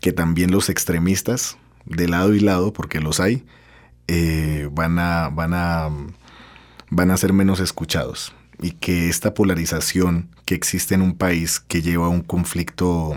[0.00, 3.46] que también los extremistas, de lado y lado, porque los hay,
[4.08, 5.88] eh, van, a, van, a,
[6.90, 11.80] van a ser menos escuchados y que esta polarización que existe en un país que
[11.80, 13.14] lleva un conflicto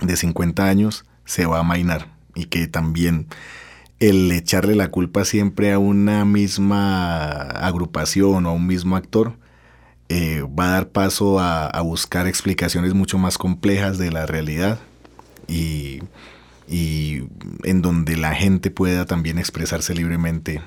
[0.00, 3.26] de 50 años se va a mainar y que también
[4.00, 9.38] el echarle la culpa siempre a una misma agrupación o a un mismo actor
[10.10, 14.78] eh, va a dar paso a, buscar explicaciones mucho más complejas de la realidad
[15.48, 16.00] y
[17.64, 20.60] en donde la gente pueda también expresarse libremente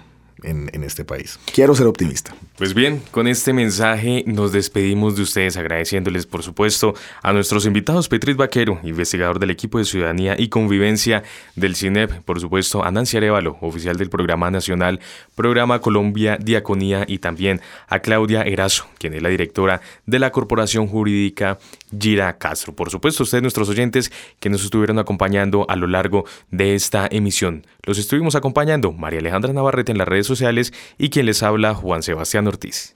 [0.45, 1.39] en, este país.
[1.53, 2.35] Quiero ser optimista.
[2.57, 6.93] Pues bien, con este mensaje nos despedimos de ustedes agradeciéndoles por supuesto
[7.23, 11.23] a nuestros invitados Petrit Vaquero, investigador del equipo de Ciudadanía y Convivencia
[11.55, 14.99] del CINEP, por supuesto a Nancy Arevalo, oficial del Programa Nacional,
[15.33, 20.87] Programa Colombia Diaconía y también a Claudia Erazo, quien es la directora de la Corporación
[20.87, 21.57] Jurídica
[21.99, 22.75] Gira Castro.
[22.75, 27.65] Por supuesto, ustedes nuestros oyentes que nos estuvieron acompañando a lo largo de esta emisión.
[27.83, 32.03] Los estuvimos acompañando María Alejandra Navarrete en las redes sociales y quien les habla Juan
[32.03, 32.95] Sebastián Ortiz.